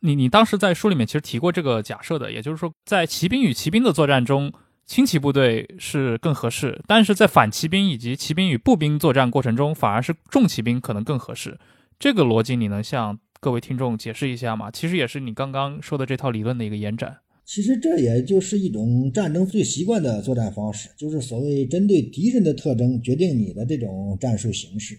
[0.00, 4.52] 你你当时在书里面其实提过这个假设的，也就是说在骑兵与骑兵的作战中。
[4.88, 11.58] 轻骑部队是更合适，但是在反骑兵以及骑兵与步兵作战过程中，反而是重骑兵可能更合适。
[11.98, 14.70] 这个逻辑你能向各位听众解释一下吗？
[14.70, 17.18] 其实也是你刚刚说的这套理论的一个延展。
[17.44, 24.98] 其实这也就是一种战争最习惯的作战方式，就是所谓针对敌人的特征决定你的这种战术形式。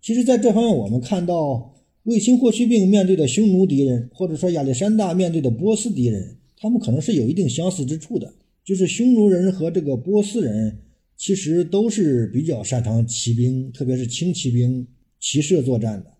[0.00, 8.32] 其实，在这方面，我们看到卫青、霍去病面对的匈奴敌人，或者说亚历山大面对的波斯敌人，他们可能是有一定相似之处的。
[8.64, 10.78] 就是匈奴人和这个波斯人，
[11.16, 14.86] 其实都是比较擅长骑兵，特别是轻骑兵
[15.18, 16.12] 骑射作战的。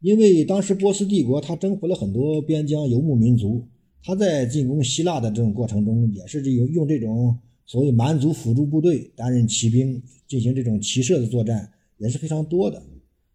[0.00, 3.66] 因为当时波斯帝国他征服了很多边疆游牧民族，
[4.02, 12.80] 他在进攻希腊的这种过程中，也是用用这种所谓蛮族辅助部队担任骑兵进行这种骑射的作战，也是非常多的。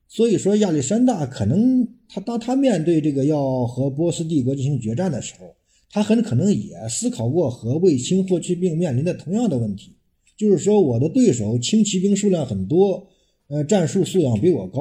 [0.08, 5.54] 所以说，亚历山大可能他当他面对这个要和波斯帝国进行决战的时候。
[5.94, 9.92] 他很可能也思考过和卫青、霍去病面临的同样的问题，
[10.36, 13.06] 就是说我的对手轻骑兵数量很多，
[13.48, 14.80] 呃，战术素养比我高，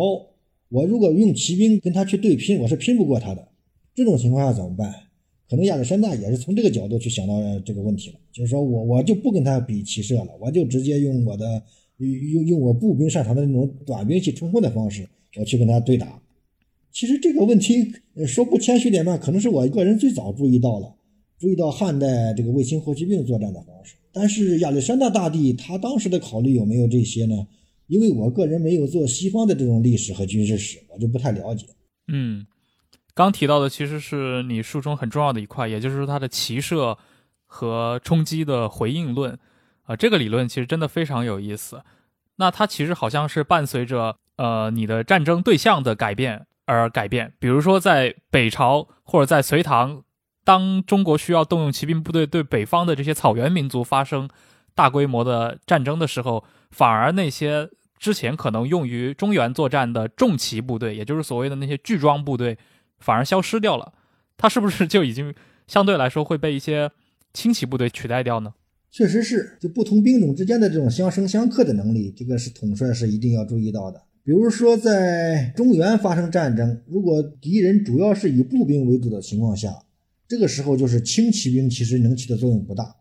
[0.70, 3.46] 我如果用骑兵跟他去对拼，我是拼不过他的。
[3.94, 4.90] 这种情况下怎么办？
[5.50, 11.62] 可能亚历山大也是从这个角度去想到这个问题了，就是说我我就不跟他比骑射了，我就直接用我的
[11.98, 15.06] 用用我步兵擅长的那种短兵器冲锋的方式，
[15.38, 16.22] 我去跟他对打。
[16.90, 17.92] 其实这个问题
[18.26, 20.94] 说不谦虚点吧，可能是我个人最早注意到了。
[21.43, 27.34] 注意到汉代这个卫青、霍去病作战的方式，但是亚历山大大帝他当时的考虑有没有这些呢？
[27.88, 31.66] 因为我个人没有做西方的这种历史和军事史，我就不太了解。
[32.07, 32.47] 嗯，
[33.12, 36.97] 刚提到的其实是你书中很重要的一块，也就是说他的骑射
[37.45, 39.36] 和冲击的回应论
[39.82, 41.82] 啊，这个理论其实真的非常有意思。
[42.36, 47.32] 那它其实好像是伴随着呃你的战争对象的改变而改变。
[47.40, 50.05] 比如说在北朝或者在隋唐，
[50.45, 54.28] 当中国需要动用骑兵部队对北方的这些草原民族发生
[54.74, 57.68] 大规模的战争的时候，反而那些
[57.99, 62.59] 之前可能用于中原作战的重骑部队，也就是所谓的那些巨装部队，
[62.99, 63.93] 反而消失掉了。
[64.36, 65.32] 它是不是就已经
[65.68, 66.90] 相对来说会被一些
[67.32, 68.55] 轻骑部队取代掉呢？
[68.90, 74.03] 确实是，就不同兵种之间的这种相生相克的能力，这个是统帅是一定要注意到的。
[74.24, 79.70] 比如说，在中原发生战争，如果敌人主要是以步兵为主的情况下，
[80.32, 82.96] 这个时候就是轻骑兵其实能起的作用不大，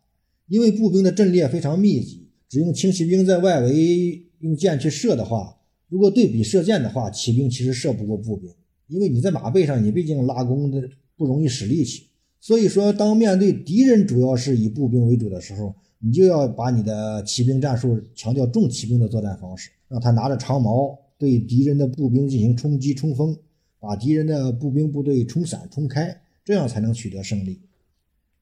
[0.49, 5.55] 因为步兵的阵列非常密集，只用轻骑兵在外围用箭去射的话，
[5.87, 8.49] 如果对比射箭的话，骑兵其实射不过步兵，
[8.89, 12.07] 因为你在马背上，你毕竟拉弓的不容易使力气。
[12.41, 23.33] 所以说，当面对敌人主要是以步兵为主的时候，你就要把你的骑兵战术强调重骑兵的作战方式，让他拿着长矛对敌人的步兵进行冲击冲锋，
[23.79, 26.13] 把敌人的步兵部队冲散冲开，
[26.43, 27.61] 这样才能取得胜利。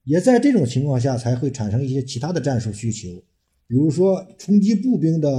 [0.04, 3.10] 也在这种情况下才会产生一些其他的战术需求，
[3.68, 5.30] 比如说冲击步兵的，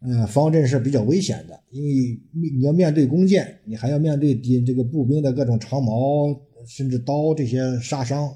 [0.00, 2.20] 呃，方阵是比较危险的，因为
[2.56, 6.40] 你要面对弓箭，你还要面对敌这个步兵的各种长矛。
[6.66, 8.30] 甚至刀这些杀伤，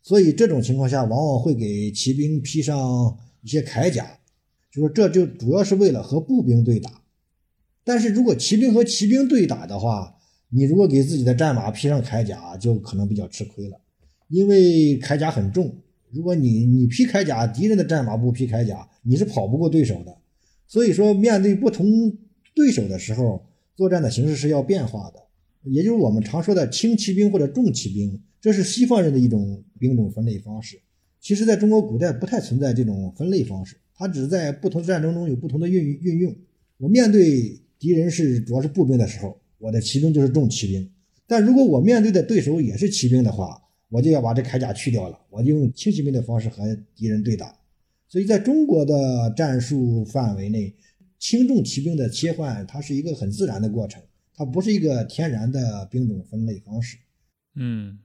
[0.00, 4.18] 所以这种情况下往往会给骑兵披上一些铠甲，
[4.72, 7.02] 就说这就主要是为了和步兵对打。
[7.84, 10.15] 但是如果骑兵和骑兵对打的话，
[10.48, 13.80] 你如果给自己的战马披上铠甲，就可能比较吃亏了，
[14.28, 15.74] 因为铠甲很重。
[16.10, 20.16] 如果你你披铠甲，敌人的战马不披铠甲，你是跑不过对手的。
[20.66, 22.16] 所以说，面对不同
[22.54, 23.44] 对手的时候，
[23.74, 25.20] 作战的形式是要变化的。
[25.64, 30.80] 也就是我们常说的轻骑兵或者重骑兵，这是西方人的一种兵种分类方式。
[31.20, 36.32] 其实，在中国古代不太存在这种分类方式，它只在不同战争中有不同的运运用。
[36.78, 39.36] 我面对敌人是主要是步兵的时候，
[39.66, 40.88] 我的骑兵就是重骑兵；
[41.26, 47.52] 但如果我面对的对手也是骑兵的话，我就要把这铠甲去掉了，我就用轻骑兵的方式和敌人对打。
[48.06, 50.72] 所以，在中国的战术范围内，
[51.18, 54.00] 轻重骑兵的切换，它是一个很自然的过程。
[54.38, 56.98] 它不是一个天然的兵种分类方式，
[57.54, 57.98] 嗯，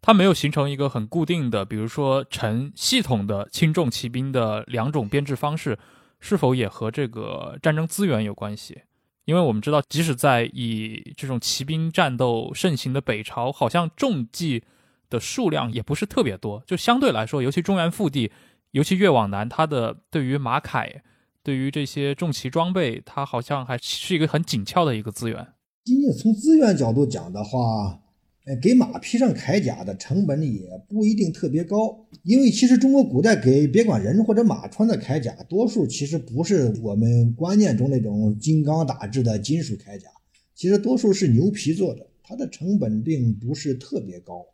[0.00, 5.78] 它没有形成一个很固定的，比如说成系统的轻重骑兵的两种编制方式，
[6.18, 8.80] 是否也和这个战争资源有关系？
[9.24, 14.62] 因为我们知道，即使在以这种骑兵战斗盛行的北朝，好像重骑
[15.08, 18.30] 的数量也不是特别多，就相对来说，尤其中原腹地，
[18.72, 21.00] 尤其越往南，它的对于马铠，
[21.42, 25.46] 对于这些重骑装备，它好像还是一个很紧俏的一个资源。
[25.84, 28.00] 仅仅从资源角度讲的话，
[28.44, 40.08] 呃，给马披上铠甲的成本也不一定特别高，因为其实中国古代给别管人或者马穿的铠甲，多数其实不是我们观念中那种金刚打制的金属铠甲，
[40.54, 44.46] 其实多数是牛皮做的，它的成本并不是特别高。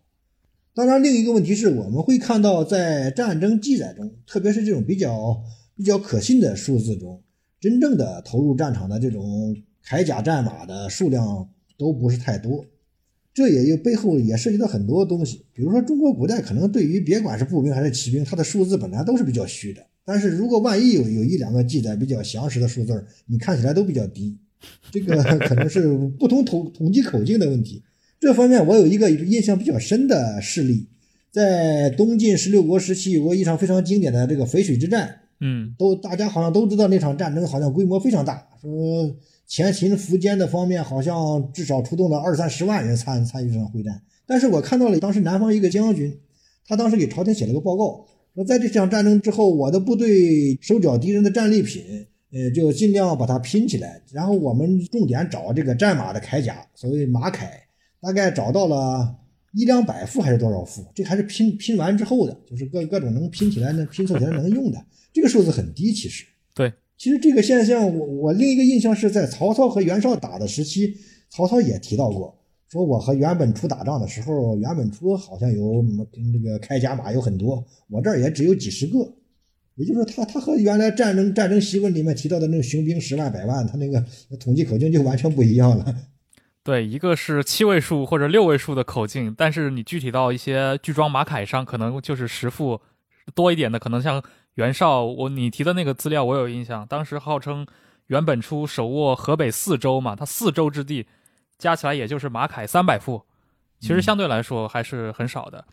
[0.74, 5.42] 当然，另一个问题是我们会看到在战争记载中，特别是这种比较
[5.76, 7.22] 比较可信的数字中，
[7.60, 9.56] 真正的投入战场的这种。
[9.82, 12.64] 铠甲战马的数量都不是太多，
[13.40, 15.42] 这也有背后也涉及到很多东西。
[15.54, 19.80] 比如说，中国古代可能对于别管是步兵还是骑兵，它的数字本来都是比较虚的。
[20.04, 24.36] 但是如果万一有有一两个记载比较详实的数字，你看起来都比较低，
[24.90, 25.88] 这个 可能是
[26.18, 27.82] 不同统统计口径的问题。
[28.20, 30.86] 这方面我有一个印象比较深的事例，
[31.30, 35.18] 在东晋十六国时期有过一场非常经典的这个淝水之战。
[35.40, 39.16] 嗯，都大家好像都知道那场战争好像规模非常大，说。
[39.50, 46.16] 前秦苻坚的方面好像至少出动了二三十万人参参与这场会战，但是我看到了当时南方一个将军，
[46.64, 51.82] 他当时给朝廷写了个报告，说在这场战争之后，我的部队收缴敌人的战利品，
[52.30, 57.48] 呃，就尽量把它拼起来，然后我们重点找这个战马的铠甲，所谓马铠，
[58.00, 59.16] 大概找到了
[59.54, 60.86] 一两百副还是多少副？
[60.94, 64.80] 这还是拼拼完之后的，就是各各种能拼起来、能拼凑起来能用的，
[65.12, 66.24] 这个数字很低，其实
[66.54, 66.72] 对。
[67.00, 70.94] 其实这个现象，我我另一个印象是在曹操和袁绍打的时期，
[71.30, 72.38] 曹操也提到过，
[72.68, 75.82] 说我和袁本初打仗的时候，袁本初好像有
[76.12, 78.98] 这个铠甲马有很多，我这儿也只有几十个。
[79.76, 84.04] 也就是说，他他和原来战争战争檄文里面提到的那个雄兵十万百万，他那个
[84.38, 85.96] 统计口径就完全不一样了。
[86.62, 92.78] 对，一个是七位数或者六位数的口径，但是你具体到一些巨装马铠上，可能就是十副
[93.34, 94.22] 多一点的，可能像。
[94.54, 97.66] 袁绍，我你提的那个资料我有印象，当时号称
[98.08, 101.06] 袁本初手握河北四州嘛，他四州之地
[101.56, 103.24] 加起来也就是马凯三百户，
[103.78, 105.64] 其实相对来说还是很少的，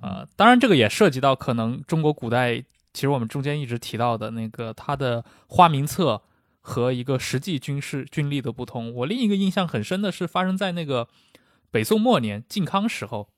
[0.00, 2.62] 呃，当然这个也涉及到可能中国古代
[2.92, 6.22] 其实我们中间一直提到的那个他的花名册
[6.60, 8.94] 和一个实际军事军力的不同。
[8.94, 11.08] 我另一个印象很深的是发生在那个
[11.70, 13.28] 北宋末年靖康时候，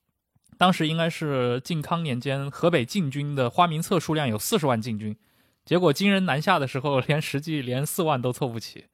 [0.59, 5.17] 当时应该是靖康年间，河北禁军的花名册数量有四十万禁军，
[5.65, 8.85] 结果金人南下的时候， 连实际连四万都凑不齐。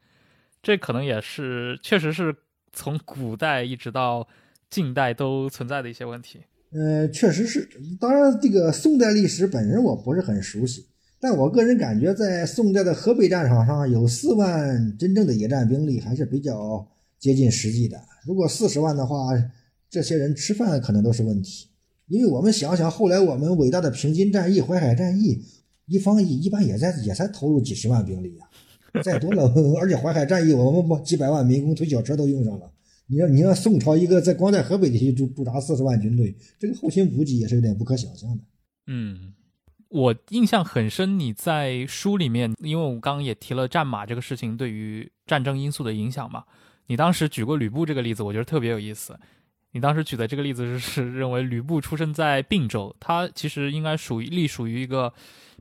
[0.62, 2.34] 这可能也是确实是
[2.72, 4.28] 从古代一直到
[4.68, 6.40] 近代都存在的一些问题。
[6.72, 7.68] 呃，确实是。
[7.98, 10.86] 当然，这个宋代历史本人我不是很熟悉，
[11.18, 16.86] 但我个人感觉，在宋代的河北战场上有四万真正的野战兵力还是比较
[17.18, 17.98] 接近实际的。
[18.26, 19.16] 如果四十万的话，
[19.91, 21.66] 这些人吃饭可能都是问题。
[22.07, 25.45] 因为我们想想，后来我们伟大的平津战役、淮海战役，
[25.86, 28.47] 一方一一般也在也才投入几十万兵力呀，
[29.05, 29.45] 再多了，
[29.80, 32.72] 而且淮海战役我们把几百万民工推小车都用上了。
[33.07, 38.45] 你让你让宋朝一个在光在河北地区驻驻扎四十万军队，这个后勤补给也是有点不可想象的。
[38.86, 39.34] 嗯，
[39.88, 46.45] 我印象很深，你在书里面，因为我刚刚也提了战马这个事情对于战争因素的影响嘛，
[46.86, 49.18] 你当时举过吕布这个例子，我觉得特别有意思。
[49.72, 55.12] 你当时举的这个例子是是认为吕布出生在并州，他其实应该属于隶属于一个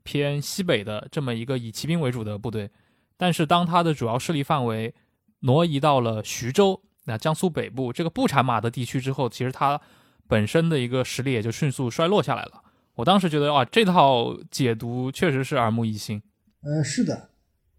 [0.03, 2.70] 偏西北的这么一个以骑兵为主的部队，
[3.18, 4.93] 但是当他的主要势力范围
[5.41, 6.82] 挪移到了徐州。
[7.05, 9.82] 那江苏北部这个不产马的地区之后，其实他
[10.28, 12.62] 本身的一个实力也就迅速衰落下来了。
[12.95, 16.22] 我当时觉得，哇，这套解读确实是耳目一新。
[16.62, 17.29] 呃，是的，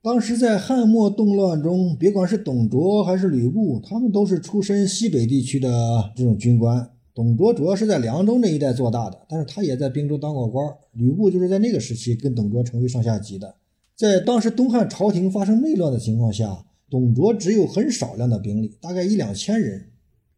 [0.03, 6.91] 当时在汉末动乱中，别管是董卓还是吕布，他们都是出身西北地区的这种军官。
[7.15, 10.67] 董卓主要是在凉州那一带做大的，但是他也在并州当过官。
[10.93, 13.57] 吕布就是在那个时期跟董卓成为上下级的。
[13.95, 16.65] 在当时东汉朝廷发生内乱的情况下。
[16.89, 19.91] 董卓只有很少量的兵力，大概一两千人，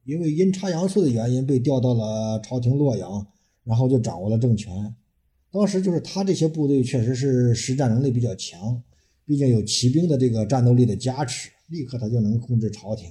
[0.05, 3.27] 因为阴差阳错的原因被调到了朝廷洛阳，
[3.65, 4.95] 然后就掌握了政权。
[5.51, 8.83] 当时就是他这些部队确实是实战能力比较强，
[9.33, 13.11] 毕竟有骑兵的这个战斗力的加持，立刻他就能控制朝廷。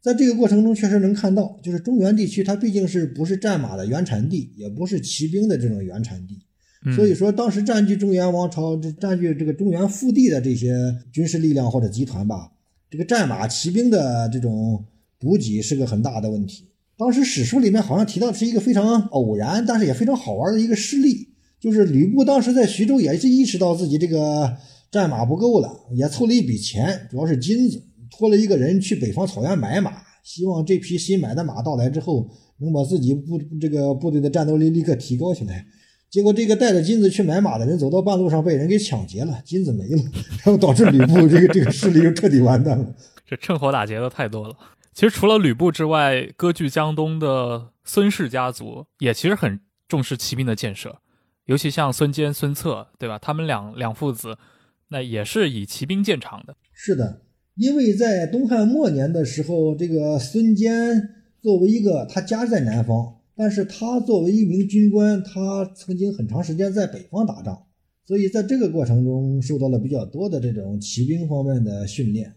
[0.00, 6.38] 在这个过程中，确实能看到，就是中原地区它毕竟是不是战马的原产地，也不是骑兵的这种原产地，
[6.94, 12.52] 所以说当时占据中原王朝、这占据这个中原腹地的这些军事力量或者集团吧。
[12.88, 14.84] 这个战马骑兵的这种
[15.18, 16.68] 补给是个很大的问题。
[16.96, 21.26] 当时史书里面好像提到是一个非常偶然，但是也非常好玩的一个事例，
[21.58, 24.56] 就是吕布当时在徐州也是意识到自己这个
[24.90, 32.28] 战马不够了，也凑了一笔钱，主要是金子，托了一个人去北方草原买马，希望这匹新买的马到来之后，
[32.58, 35.66] 能把自己部这个部队的战斗力立刻提高起来。
[36.10, 40.02] 结果，这个带着金子去买马的人走到半路上被人给抢劫了，金子没了，
[40.42, 42.94] 然后导致吕布这个这个势力就彻底完蛋了。
[43.26, 44.56] 这趁火打劫的太多了。
[44.94, 50.96] 其实除了吕布之外，割据江东的孙氏家族也其实很重视骑兵的建设，
[51.44, 53.18] 尤其像孙坚、孙策，对吧？
[53.18, 54.38] 他们两两父子，
[54.88, 56.56] 那也是以骑兵见长的。
[56.72, 57.22] 是的，
[57.54, 61.08] 因为在东汉末年的时候，这个孙坚
[61.40, 63.14] 作为一个他家在南方。
[63.40, 67.66] 但是他作为一名军官，他曾经很长时间在北方打仗，
[68.04, 72.34] 所以在这个过程中受到了比较多的这种骑兵方面的训练。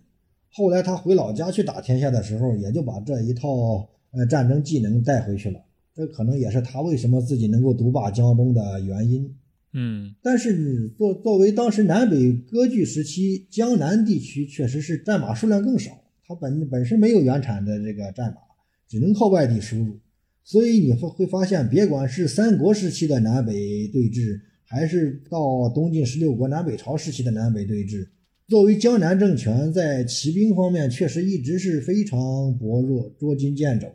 [0.52, 5.60] 后来他回老家去打天下的时候，也就把这一套呃战争技能带回去了。
[5.96, 9.36] 这可能也是他为什么自己能够独霸江东的原因。
[9.74, 15.92] 嗯，但是作作为当时南北割据时期，江南地区确实是战马数量更少，
[16.28, 18.42] 它本本身没有原产的这个战马，
[18.88, 20.00] 只能靠外地输入。
[20.44, 28.08] 所以你会会发现，别管是三国时期的南北对峙，还是到东晋十六国南北朝时期的南北对峙，
[28.48, 32.20] 作为江南政权，在骑兵方面确实一直是非常
[32.58, 33.88] 薄弱、捉襟见肘，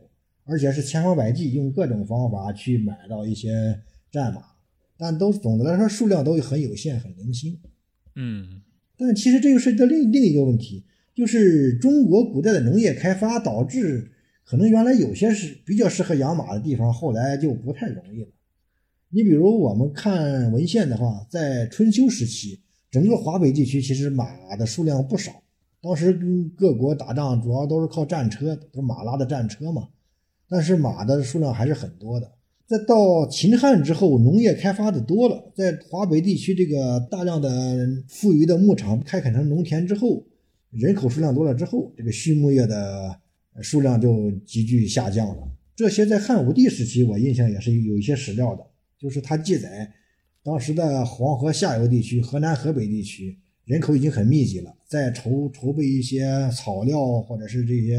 [0.45, 3.51] 而且是千方百计用各种方法去买到一些
[4.11, 4.41] 战马，
[4.99, 7.59] 但都总的来说数量都很有限、很零星。
[8.15, 8.63] 嗯，
[8.97, 10.85] 但其实这又涉及到另另一个问题，
[11.15, 14.13] 就是中国古代的农业开发导致。
[14.49, 18.29] 可能原来有些是比较适合养马的地方，后来就不太容易了。
[19.09, 25.43] 你比如我们看文献的话，在春秋时期，整个华北地区其实马的数量不少。
[25.83, 29.89] 当时跟各国打仗主要都是靠战车，都是马拉的战车嘛。
[30.49, 32.31] 但是马的数量还是很多的。
[32.67, 40.27] 再到秦汉之后，农业开发的多了，在华北地区这个大量的富余的牧场开垦成农田之后，
[40.71, 43.21] 人口数量多了之后，这个畜牧业的。
[43.63, 45.49] 数量就急剧下降了。
[45.75, 48.63] 这些在汉武帝时期，我印象也是有一些史料的，
[48.99, 49.91] 就是他记载，
[50.45, 57.97] 当时的黄河下游地区、河南、河北地区人口已经很密集了，在筹筹备一些草料或者是这些，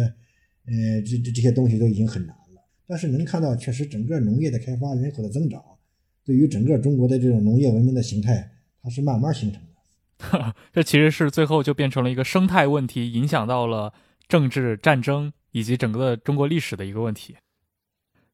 [0.67, 2.35] 呃，这这这些东西都已经很难。
[2.87, 5.61] 但是能看到，确实整个农业的开发、人口的增长，
[6.23, 8.49] 对于整个中国的这种农业文明的形态
[8.81, 10.55] 它是慢慢形成的。
[10.73, 13.93] 这其实是最后就变成了一个生态问题，影响到了
[14.27, 17.35] 政治战争以及整个中国历史的一个问题。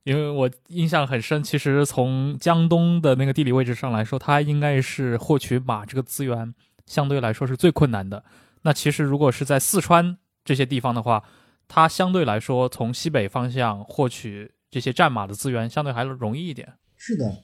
[0.04, 6.54] 因为我印象很深，其实从江东的那个地理位置上来说，它应该是获取马这个资源
[6.86, 8.24] 相对来说是最困难的。
[8.64, 11.24] 那其实如果是在四川这些地方的话，
[11.68, 16.74] 它相对来说从西北方向获取这些战马的资源相对还容易一点。
[16.96, 17.44] 是的，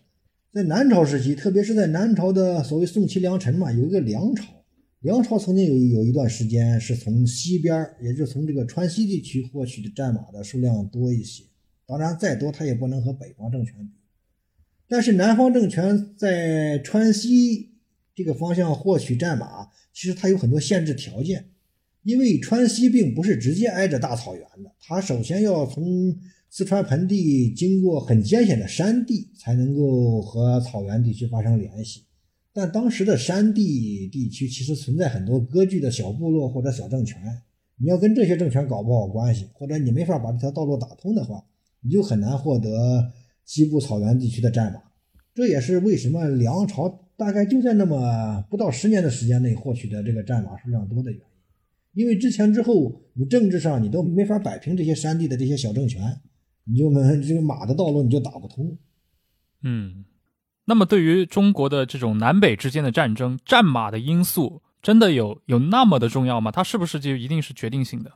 [0.53, 4.45] 在南朝时期，特别是在南朝的所谓宋齐梁陈嘛，有一个梁朝，
[5.01, 11.43] 梁朝曾经有有一段时间是从西边，也就是从这个川西地区获取的战马的数量多一些。
[11.86, 13.93] 当然，再多它也不能和北方政权比。
[14.88, 17.74] 但是南方政权在川西
[18.15, 21.49] 这个方向获取战马，其实它有很多限制条件，
[22.10, 26.18] 因为川西并不是直接挨着大草原的，它首先要从
[26.49, 32.05] 四川盆地经过很艰险的山地，才能够和草原地区发生联系。
[32.51, 37.22] 但当时的山地地区其实存在很多割据的小部落或者小政权，
[37.78, 41.45] 你要跟这些政权搞不好关系，或者你没法把这条道路打通的话。
[41.82, 43.12] 你就很难获得
[43.45, 44.82] 西部草原地区的战马，
[45.36, 51.29] 这也是为什么梁朝大概就在那么不到十年的时间内获取的这个战马数量多的原因。
[51.94, 56.02] 因为之前之后，你政治上你都没法摆平这些山地的这些小政权，
[56.66, 58.78] 你就没这个马的道路你就打不通。
[59.64, 60.06] 嗯，
[60.66, 66.52] 那么对于中国的这种南北之间的战争，战马的因素真的有有那么的重要吗？
[66.52, 68.12] 它是不是就一定是决定性的？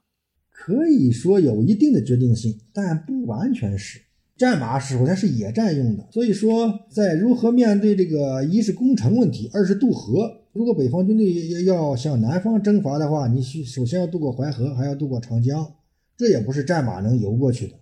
[0.51, 4.01] 可以说有一定的决定性，但不完全是。
[4.37, 10.42] 战马首先是野战用的，所以说在如何面对这个一是攻城问题，二是渡河。
[10.53, 15.73] 如果北方军队要向南方征伐的话，你需首先要渡过淮河，还要渡过长江，
[16.15, 17.73] 这也不是战马能游过去的。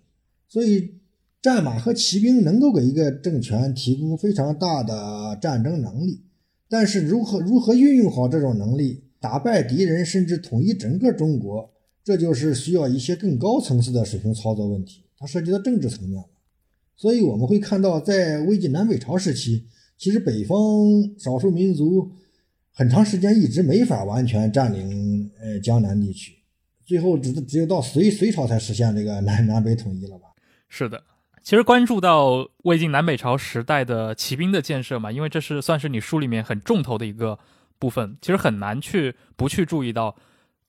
[0.48, 0.94] 所以，
[1.42, 6.22] 战马和骑兵能够给一个政权提供非常大的战争能力，
[6.70, 11.70] 但是如何如何运用好这种能力，打败敌人，甚至统一整个中国。
[12.02, 16.26] 这就是需要一些更高层次的水平操作问题，它涉及到政治层面了。
[16.96, 19.66] 所以我们会看到，在魏晋南北朝时期，
[19.98, 20.58] 其实北方
[21.18, 22.10] 少数民族
[22.74, 26.32] 很长时间一直没法完全占领呃江南地区，
[26.84, 30.28] 最后只只有到隋隋朝才实现这个南南北统一了吧？
[30.68, 31.04] 是的，
[31.42, 37.38] 其实关注到魏晋南北朝时代的骑兵的建设嘛，因为这是算是你书里面很重头的一个
[37.78, 40.16] 部分，其实很难去不去注意到。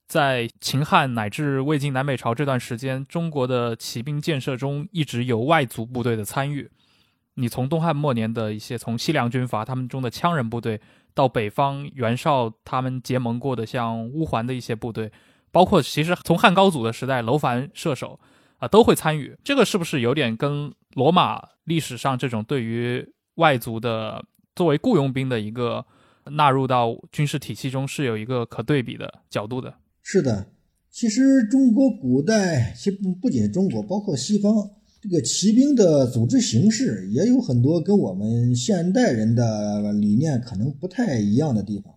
[0.06, 6.70] 在秦汉乃至魏晋南北朝这段时间，中国的骑兵建设中一直有外族部队的参与。
[7.36, 10.78] 你从东汉末年的一些从西凉军阀他们中的羌人部队，
[11.14, 15.12] 到北方袁绍他们结盟过的像乌桓的一些部队，
[15.52, 18.18] 包括其实从汉高祖的时代楼烦射手
[18.58, 19.36] 啊都会参与。
[19.44, 24.24] 这个是不是有点跟罗马历史上这种对于外族的
[24.56, 25.84] 作为雇佣兵的一个
[26.24, 29.74] 纳入到军事体系中是有一个可对比的角度的？
[30.02, 30.46] 是的，
[30.90, 34.52] 其实中国古代，其实不不仅中国，包括西方，
[35.04, 41.92] 这个骑兵的组织形式也有很多跟我们现代人的理念可能不太一样的地方。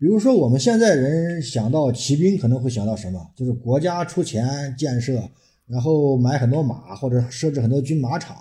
[0.00, 3.24] 比如说，我们现在人想到骑兵，可能会想到什么？
[3.36, 5.22] 就是国家出钱建设，
[5.68, 8.34] 然后买很多马，或者设置很多军马场，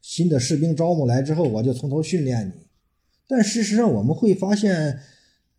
[0.00, 2.52] 新的士兵招募来之后，我就从头训练你。
[3.28, 4.98] 但事实上，我们会发现。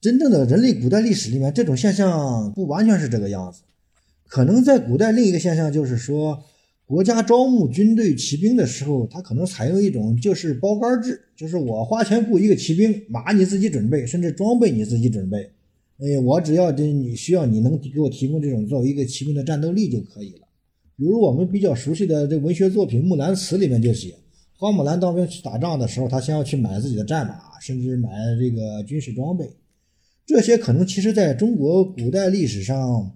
[0.01, 3.61] 真正的人类古代历史里面，这种现象不完全是这个样子。
[4.27, 6.43] 可能在古代，另一个现象就是说，
[6.93, 15.39] 国家招募军队骑兵的时候，他可能采用一种就是包干制，就是我花钱雇一个骑兵，马你自己准备，甚至装备你自己准备。
[15.97, 20.47] 哎，我只要这你需要，你能给我提供这种作为一个骑兵的战斗力就可以了。
[20.95, 24.13] 比如我们比较熟悉的这文学作品《木兰辞》里面就写，
[24.55, 29.49] 花木兰当兵去打仗的时候，他先要去买自己的战马，甚至买这个军事装备。
[30.27, 33.11] 这些可能其实在中国古代历史上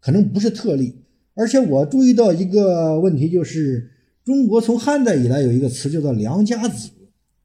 [0.00, 0.96] 可能不是特例，
[1.34, 3.90] 而且我注意到一个问题，就是
[4.24, 6.90] 中国从汉代以来有一个词叫做“良家子”，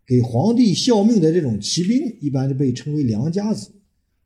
[0.05, 3.69] 给皇帝效命的这种骑兵一般就被称为良家子。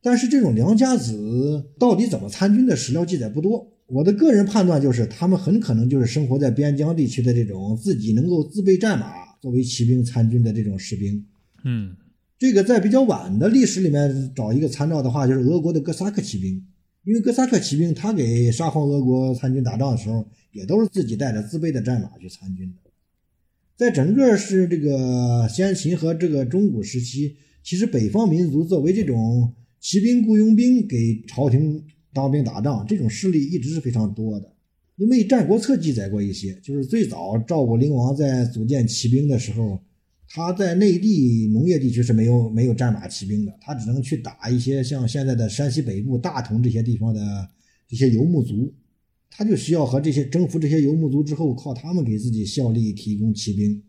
[0.02, 3.72] 但是这种良家子到底怎么参军的史料记载不多。
[3.86, 11.24] 我的个人判断就是，他们很可能就是生活在边疆地区的这种自己能够自备战马作为骑兵参军的这种士兵。
[11.64, 11.94] 嗯。
[12.38, 16.60] 这个在比较晚的历史里面找一个参照的话，就是俄国的哥萨克骑兵，
[17.04, 22.90] 因为哥萨克骑兵他给沙皇俄国参军打仗的时候，也都是自己带着自备的战马去参军的。
[23.76, 34.52] 在整个是这个先秦和这个中古时期，其实北方民族作为这种骑兵雇佣兵给朝廷当兵打仗，这种势力一直是非常多的。
[34.96, 39.80] 因为《战国策》记载过一些，就是最早赵武灵王在组建骑兵的时候。
[40.34, 47.20] 他在内地农业地区是没有没有战马骑兵的，他只能去打一些像现在的山西北部大同这些地方的
[47.86, 48.72] 这些游牧族，
[49.30, 53.82] 他就需要和这些征服这些游牧族之后，靠他们给自己效力提供骑兵。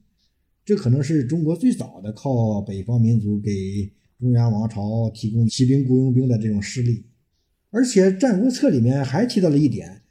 [0.66, 3.90] 这可能是中国最早的靠北方民族给
[4.20, 7.06] 中原王朝提供骑兵雇佣兵的这种势力。
[7.70, 10.02] 而且《战国策》里面还提到了一点，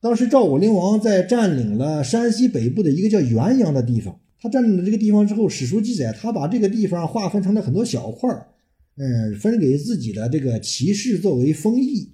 [0.00, 4.18] 当时赵武灵王在占领了山西北部的一个叫原阳的地方。
[4.42, 8.48] 他占领了这个地方之后，史书记载，他把这个地方划分成了很多小块儿，
[8.96, 12.08] 嗯，分给自己的这个骑士作为封邑。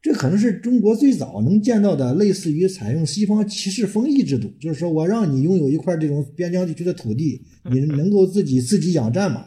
[0.00, 9.44] 这可能是中国最早能见到的类似于采用西方骑士封邑制度，就是说我让你拥有一块这种边疆地区的土地，你能够自己自己养战马，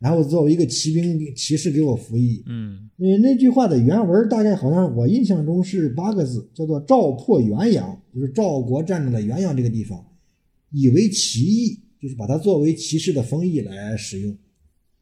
[0.00, 2.42] 然后作为一个骑兵骑士给我服役。
[2.48, 10.04] 嗯，那那句话的原文大概好像我印象中是八个字，叫做“赵破元阳”，就是赵国占领了元阳这个地方。
[10.78, 14.36] 以为骑役，就是把它作为骑士的封邑来使用，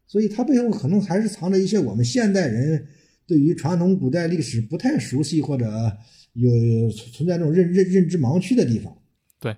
[0.07, 2.87] 所以它背后可能还是藏着一些我们现代人
[3.27, 5.65] 对于传统古代历史不太熟悉或者
[6.31, 8.95] 有存在这种认认认知盲区的地方。
[9.37, 9.53] 对，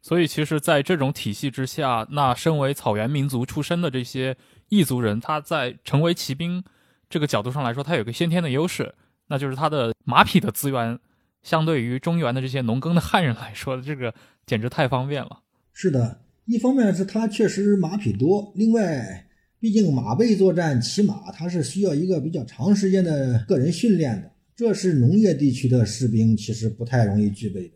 [0.00, 4.34] 所以其实，在这种体系之下，那身为草原民族出身的这些
[4.70, 6.64] 异族人，他在成为骑兵
[7.10, 8.94] 这个角度上来说，他有个先天的优势，
[9.26, 10.98] 那就是他的马匹的资源，
[11.42, 14.14] 相对于中原的这些农耕的汉人来说，这个
[14.46, 15.42] 简直太方便了。
[15.80, 19.28] 是的，一方面是他确实马匹多，另外，
[19.60, 27.74] 毕竟马背作战骑马，他是需要一个比较长时间的个人训练的，这是农业地区的士兵其实不太容易具备的。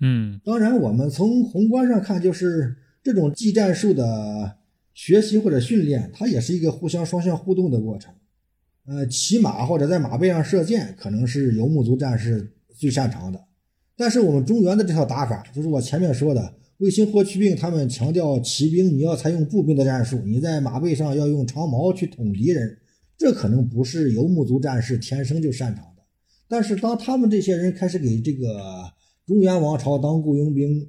[0.00, 4.56] 嗯，当然，我们从宏观上看，就是这种技战术的
[4.94, 8.14] 学习或者训练，它也是一个互相双向互动的过程。
[8.86, 13.38] 呃，骑马或者在马背上射箭，可能是游牧族战士最擅长的，
[13.94, 16.54] 但是我们中原的这套打法，就是我前面说的。
[16.78, 22.76] 卫青、霍去病他们强调骑兵你要采用步兵的战术，你在马背上要用长矛去捅敌人，
[23.16, 26.02] 这可能不是游牧族战士天生就擅长的。
[26.48, 28.92] 但是当他们这些人开始给这个
[29.26, 30.88] 中原王朝当雇佣兵，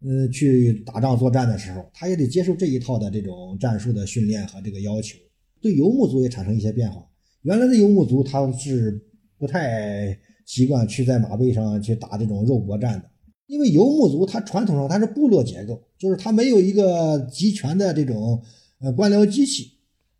[0.00, 5.18] 呃，去打仗作战的时候，他也得接受这一套的这种战术的训练和这个要求，
[5.60, 7.06] 对游牧族也产生一些变化。
[7.42, 8.98] 原来的游牧族他是
[9.38, 13.10] 不太习惯去在马背上去打这种肉搏战的。
[13.46, 18.42] 因为游牧族它传统上它是部落结构，就是它没有一个集权的这种
[18.80, 19.72] 呃官僚机器，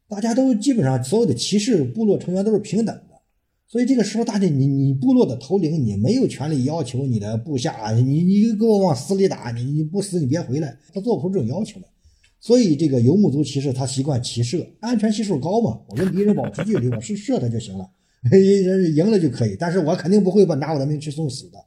[0.08, 3.20] 大家都基本上所有的骑士部落成员都是平等的，
[3.66, 11.86] 所以这个时候大家你你部落的头领你没有权利要求你的部下你你给我往死里打你你不死你别回来，他做不出这种要求来，
[12.40, 17.90] 所以这个游牧族骑士他习惯骑射，安全系数高嘛，我跟敌人保持距离，我是射他就行了，
[18.94, 21.58] 赢了就可以，但是我肯定不会把拿我的命去送死的。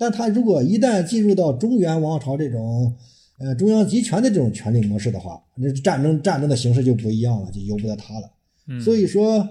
[0.00, 2.96] 但他如果一旦进入到中原王朝这种，
[3.38, 8.30] 呃中央集权的这种权力模式的话，那战争战争的形式就不一样了，就由不得他了。
[8.82, 9.46] 所以说，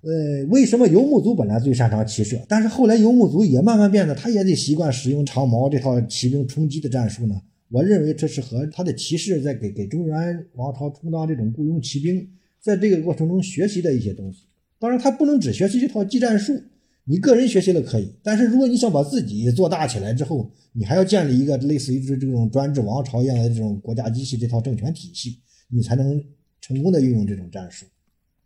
[0.00, 7.38] 呃，为什么游牧族本来最擅长骑射，但是后来游牧族也慢慢变得，他也得习惯使用长矛这套骑兵冲击的战术呢？
[7.68, 12.26] 我认为这是和他的骑士在给给中原王朝充当这种雇佣骑兵，
[12.58, 14.44] 在这个过程中学习的一些东西。
[14.78, 16.58] 当然，他不能只学习这套技战术。
[17.04, 26.22] 你个人学习了可以，但是如果你想把自己做大起来之后，你还要建立一个类似于这这种专制王朝一样的这种国家机器这套政权体系，你才能
[26.60, 27.84] 成功的运用这种战术。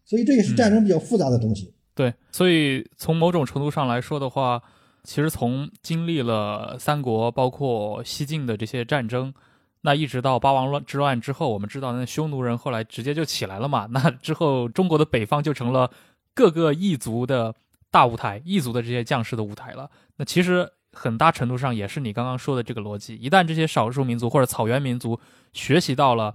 [0.07, 1.75] 所以这也是战争比较复杂的东西。
[1.95, 4.63] 对，所以从某种程度上来说的话，
[5.03, 9.35] 其实从经历了三国包括西晋的这些战争，
[9.83, 15.91] 那一直到八王乱之乱之后，我们知道那匈奴人后来直接就起来了嘛，那之后中国的北方就成了
[16.33, 17.55] 各个异族的。
[17.95, 19.89] 大舞台，异族的这些将士的舞台了。
[20.17, 23.15] 那其实很大程度上也是你刚刚说的这个逻辑。
[23.15, 25.21] 一旦这些少数民族或者草原民族
[25.53, 26.35] 学习到了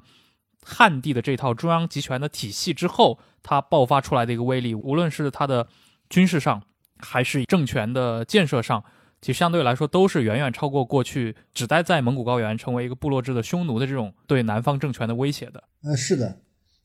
[0.63, 5.67] 汉地的这套中央集权的体系之后，它爆发出来的一个威力，无论是它的
[6.09, 6.63] 军事上
[6.97, 8.81] 还是政权的建设上，
[9.19, 15.61] 其实相对来说都是远远超过过去只待在蒙古高原成为一个部落制的匈奴的这种对南方政权的威胁的。
[15.83, 16.37] 呃，是的。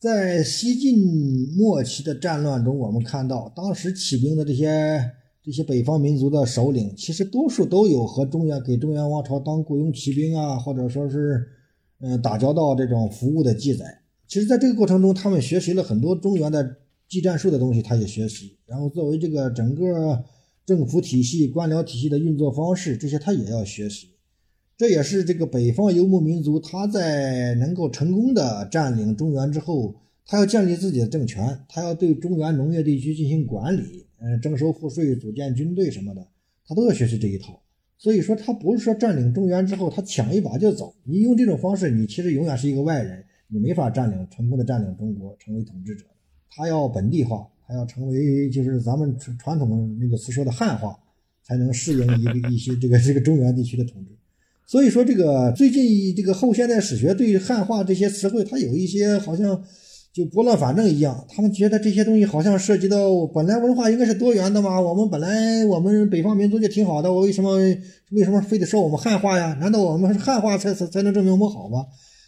[0.04, 5.00] 在西晋末期的战乱中，我们看到当时起兵的这些
[5.42, 11.42] 这些北方民族的首领，其实多数都有和中原给中原王朝当雇佣骑兵啊，或者说是
[12.00, 14.02] 嗯打交道这种服务的记载。
[14.28, 16.76] 其实，在这个过程中，他们学习了很多中原的
[17.08, 18.58] 技战术的东西，他也学习。
[18.66, 20.22] 然后，作为这个整个
[20.66, 24.08] 政府体系、官僚体系的运作方式，这些他也要学习。
[24.76, 29.94] 这也是这个北方游牧民族，他在能够成功的占领中原之后，
[30.26, 36.26] 他要建立自己的政权，他要对中原农业地区进行管理，呃，征收赋税、组建军队什么的，
[36.66, 37.62] 他都要学习这一套。
[37.96, 40.92] 所以说，他不是说占领中原之后，他抢一把就走。
[41.04, 46.04] 你用这种方式，你其实永远是一个外人，你没法占领成功的占领中国，成为统治者。
[46.50, 50.98] 他要本地化，他要成为就是咱们传传统那个词说的汉化，
[51.42, 54.10] 才能适应一个一些这个这个中原地区的统治。
[54.66, 59.62] 所以说，这个最近这个后现代史学对汉化这些词汇，它有一些好像
[60.12, 61.26] 就拨乱反正一样。
[61.28, 67.56] 他们觉得这些东西好像涉及到本来文化应该是多元的嘛，我们本来我们北方民族就挺好的，我为什么
[68.12, 69.56] 为什么非得说我们汉化呀？
[69.60, 71.84] 难道我们汉化才才才能证明我们好吗？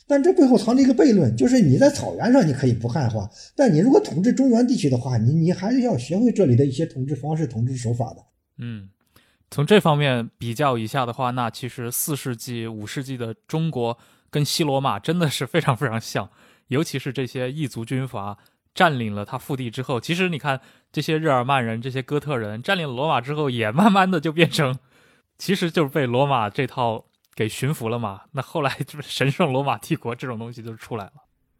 [0.07, 8.23] 但这背后藏着一个悖论，就是你在草原上你可以不汉化，但你如果统治中原地区的话，你你还是要学会这里的一些统治方式、统治手法的。
[8.59, 8.89] 嗯。
[9.51, 13.97] 从这方面比较一下的话，那其实四世纪、五世纪的中国
[14.29, 16.29] 跟西罗马真的是非常非常像，
[16.69, 18.37] 尤其是这些异族军阀
[18.75, 24.77] 占领了他腹地之后，其实你看这些日耳曼人、这些哥特人占领了罗马之后，也慢慢的就变成，
[25.39, 28.23] 其实就是被罗马这套给驯服了嘛。
[28.33, 31.13] 那后来就是 神圣罗马帝国这种东西就出来了。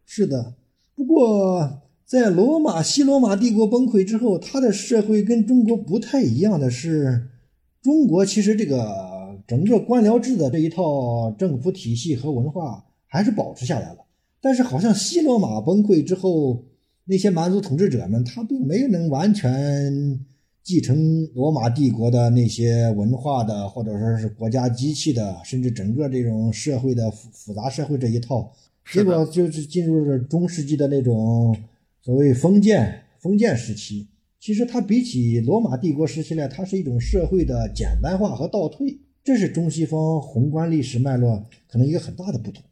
[0.05, 0.55] 是的，
[0.93, 7.29] 不过在罗马西罗马帝国崩溃之后，他的社会跟中国不太一样的是。
[7.81, 13.99] 中国其实这个整个官僚制的这一套政府体系和文化还是保持下来了，
[14.41, 16.63] 但是好像西罗马崩溃之后，
[17.05, 20.19] 那些蛮族统治者们他并没能完全
[20.63, 28.51] 继承罗马帝国的那些文化的，或者说是国家机器的，甚至整个这种社会的复复杂社会这一套，
[28.91, 31.55] 结果就是进入了中世纪的那种
[32.01, 34.07] 所谓封建封建时期。
[34.39, 42.63] 其实它比起罗马帝国时期来，它是一种社会的简单化和倒退，这是中西方宏观历史脉络可能一个很大的不同。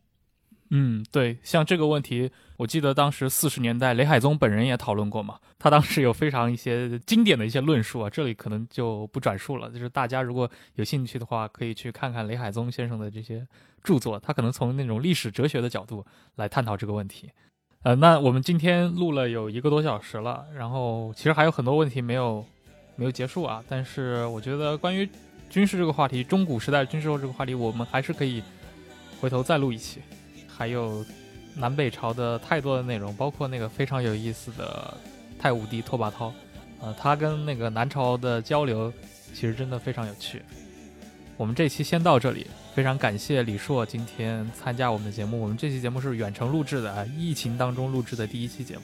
[0.71, 9.69] 嗯，对，像这个问题，我记得当时四十年代雷海宗本人也讨论过嘛，他当时有非常一些经典的一些论述啊，这里可能就不转述了。
[9.69, 13.47] 就是大家如果有兴趣的话，可以去看看雷海宗先生的这些
[13.83, 16.03] 著作，他可能从那种历史哲学的角度
[16.35, 17.29] 来探讨这个问题。
[17.85, 22.43] 呃，那我们今天录了有一个多小时了，然后其实还有很多问题没有
[22.95, 23.63] 没有结束啊。
[23.69, 25.07] 但是我觉得关于
[25.51, 28.41] 军事这个话题，中古时代军事这个话题，我们还是可以
[29.21, 30.01] 回头再录一期。
[30.47, 31.05] 还有
[31.53, 34.97] 南北朝的太多的内容，包括那个非常有意思的
[35.37, 36.31] 太武帝拓跋焘，
[36.81, 38.91] 呃，他跟那个南朝的交流
[39.31, 40.41] 其实真的非常有趣。
[41.37, 42.47] 我们这期先到这里。
[42.73, 45.41] 非常感谢李硕今天参加我们的节目。
[45.41, 48.83] 我们这期节目是远程录制的，疫情当中录制的第一期节目。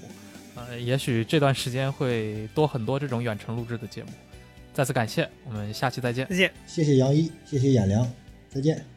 [0.55, 4.09] 呃，也许这段时间会多很多这种远程录制的节目。
[4.73, 6.25] 再次感谢，我们下期再见。
[6.29, 8.09] 再见，谢谢杨一，谢谢雅良，
[8.49, 8.90] 再见。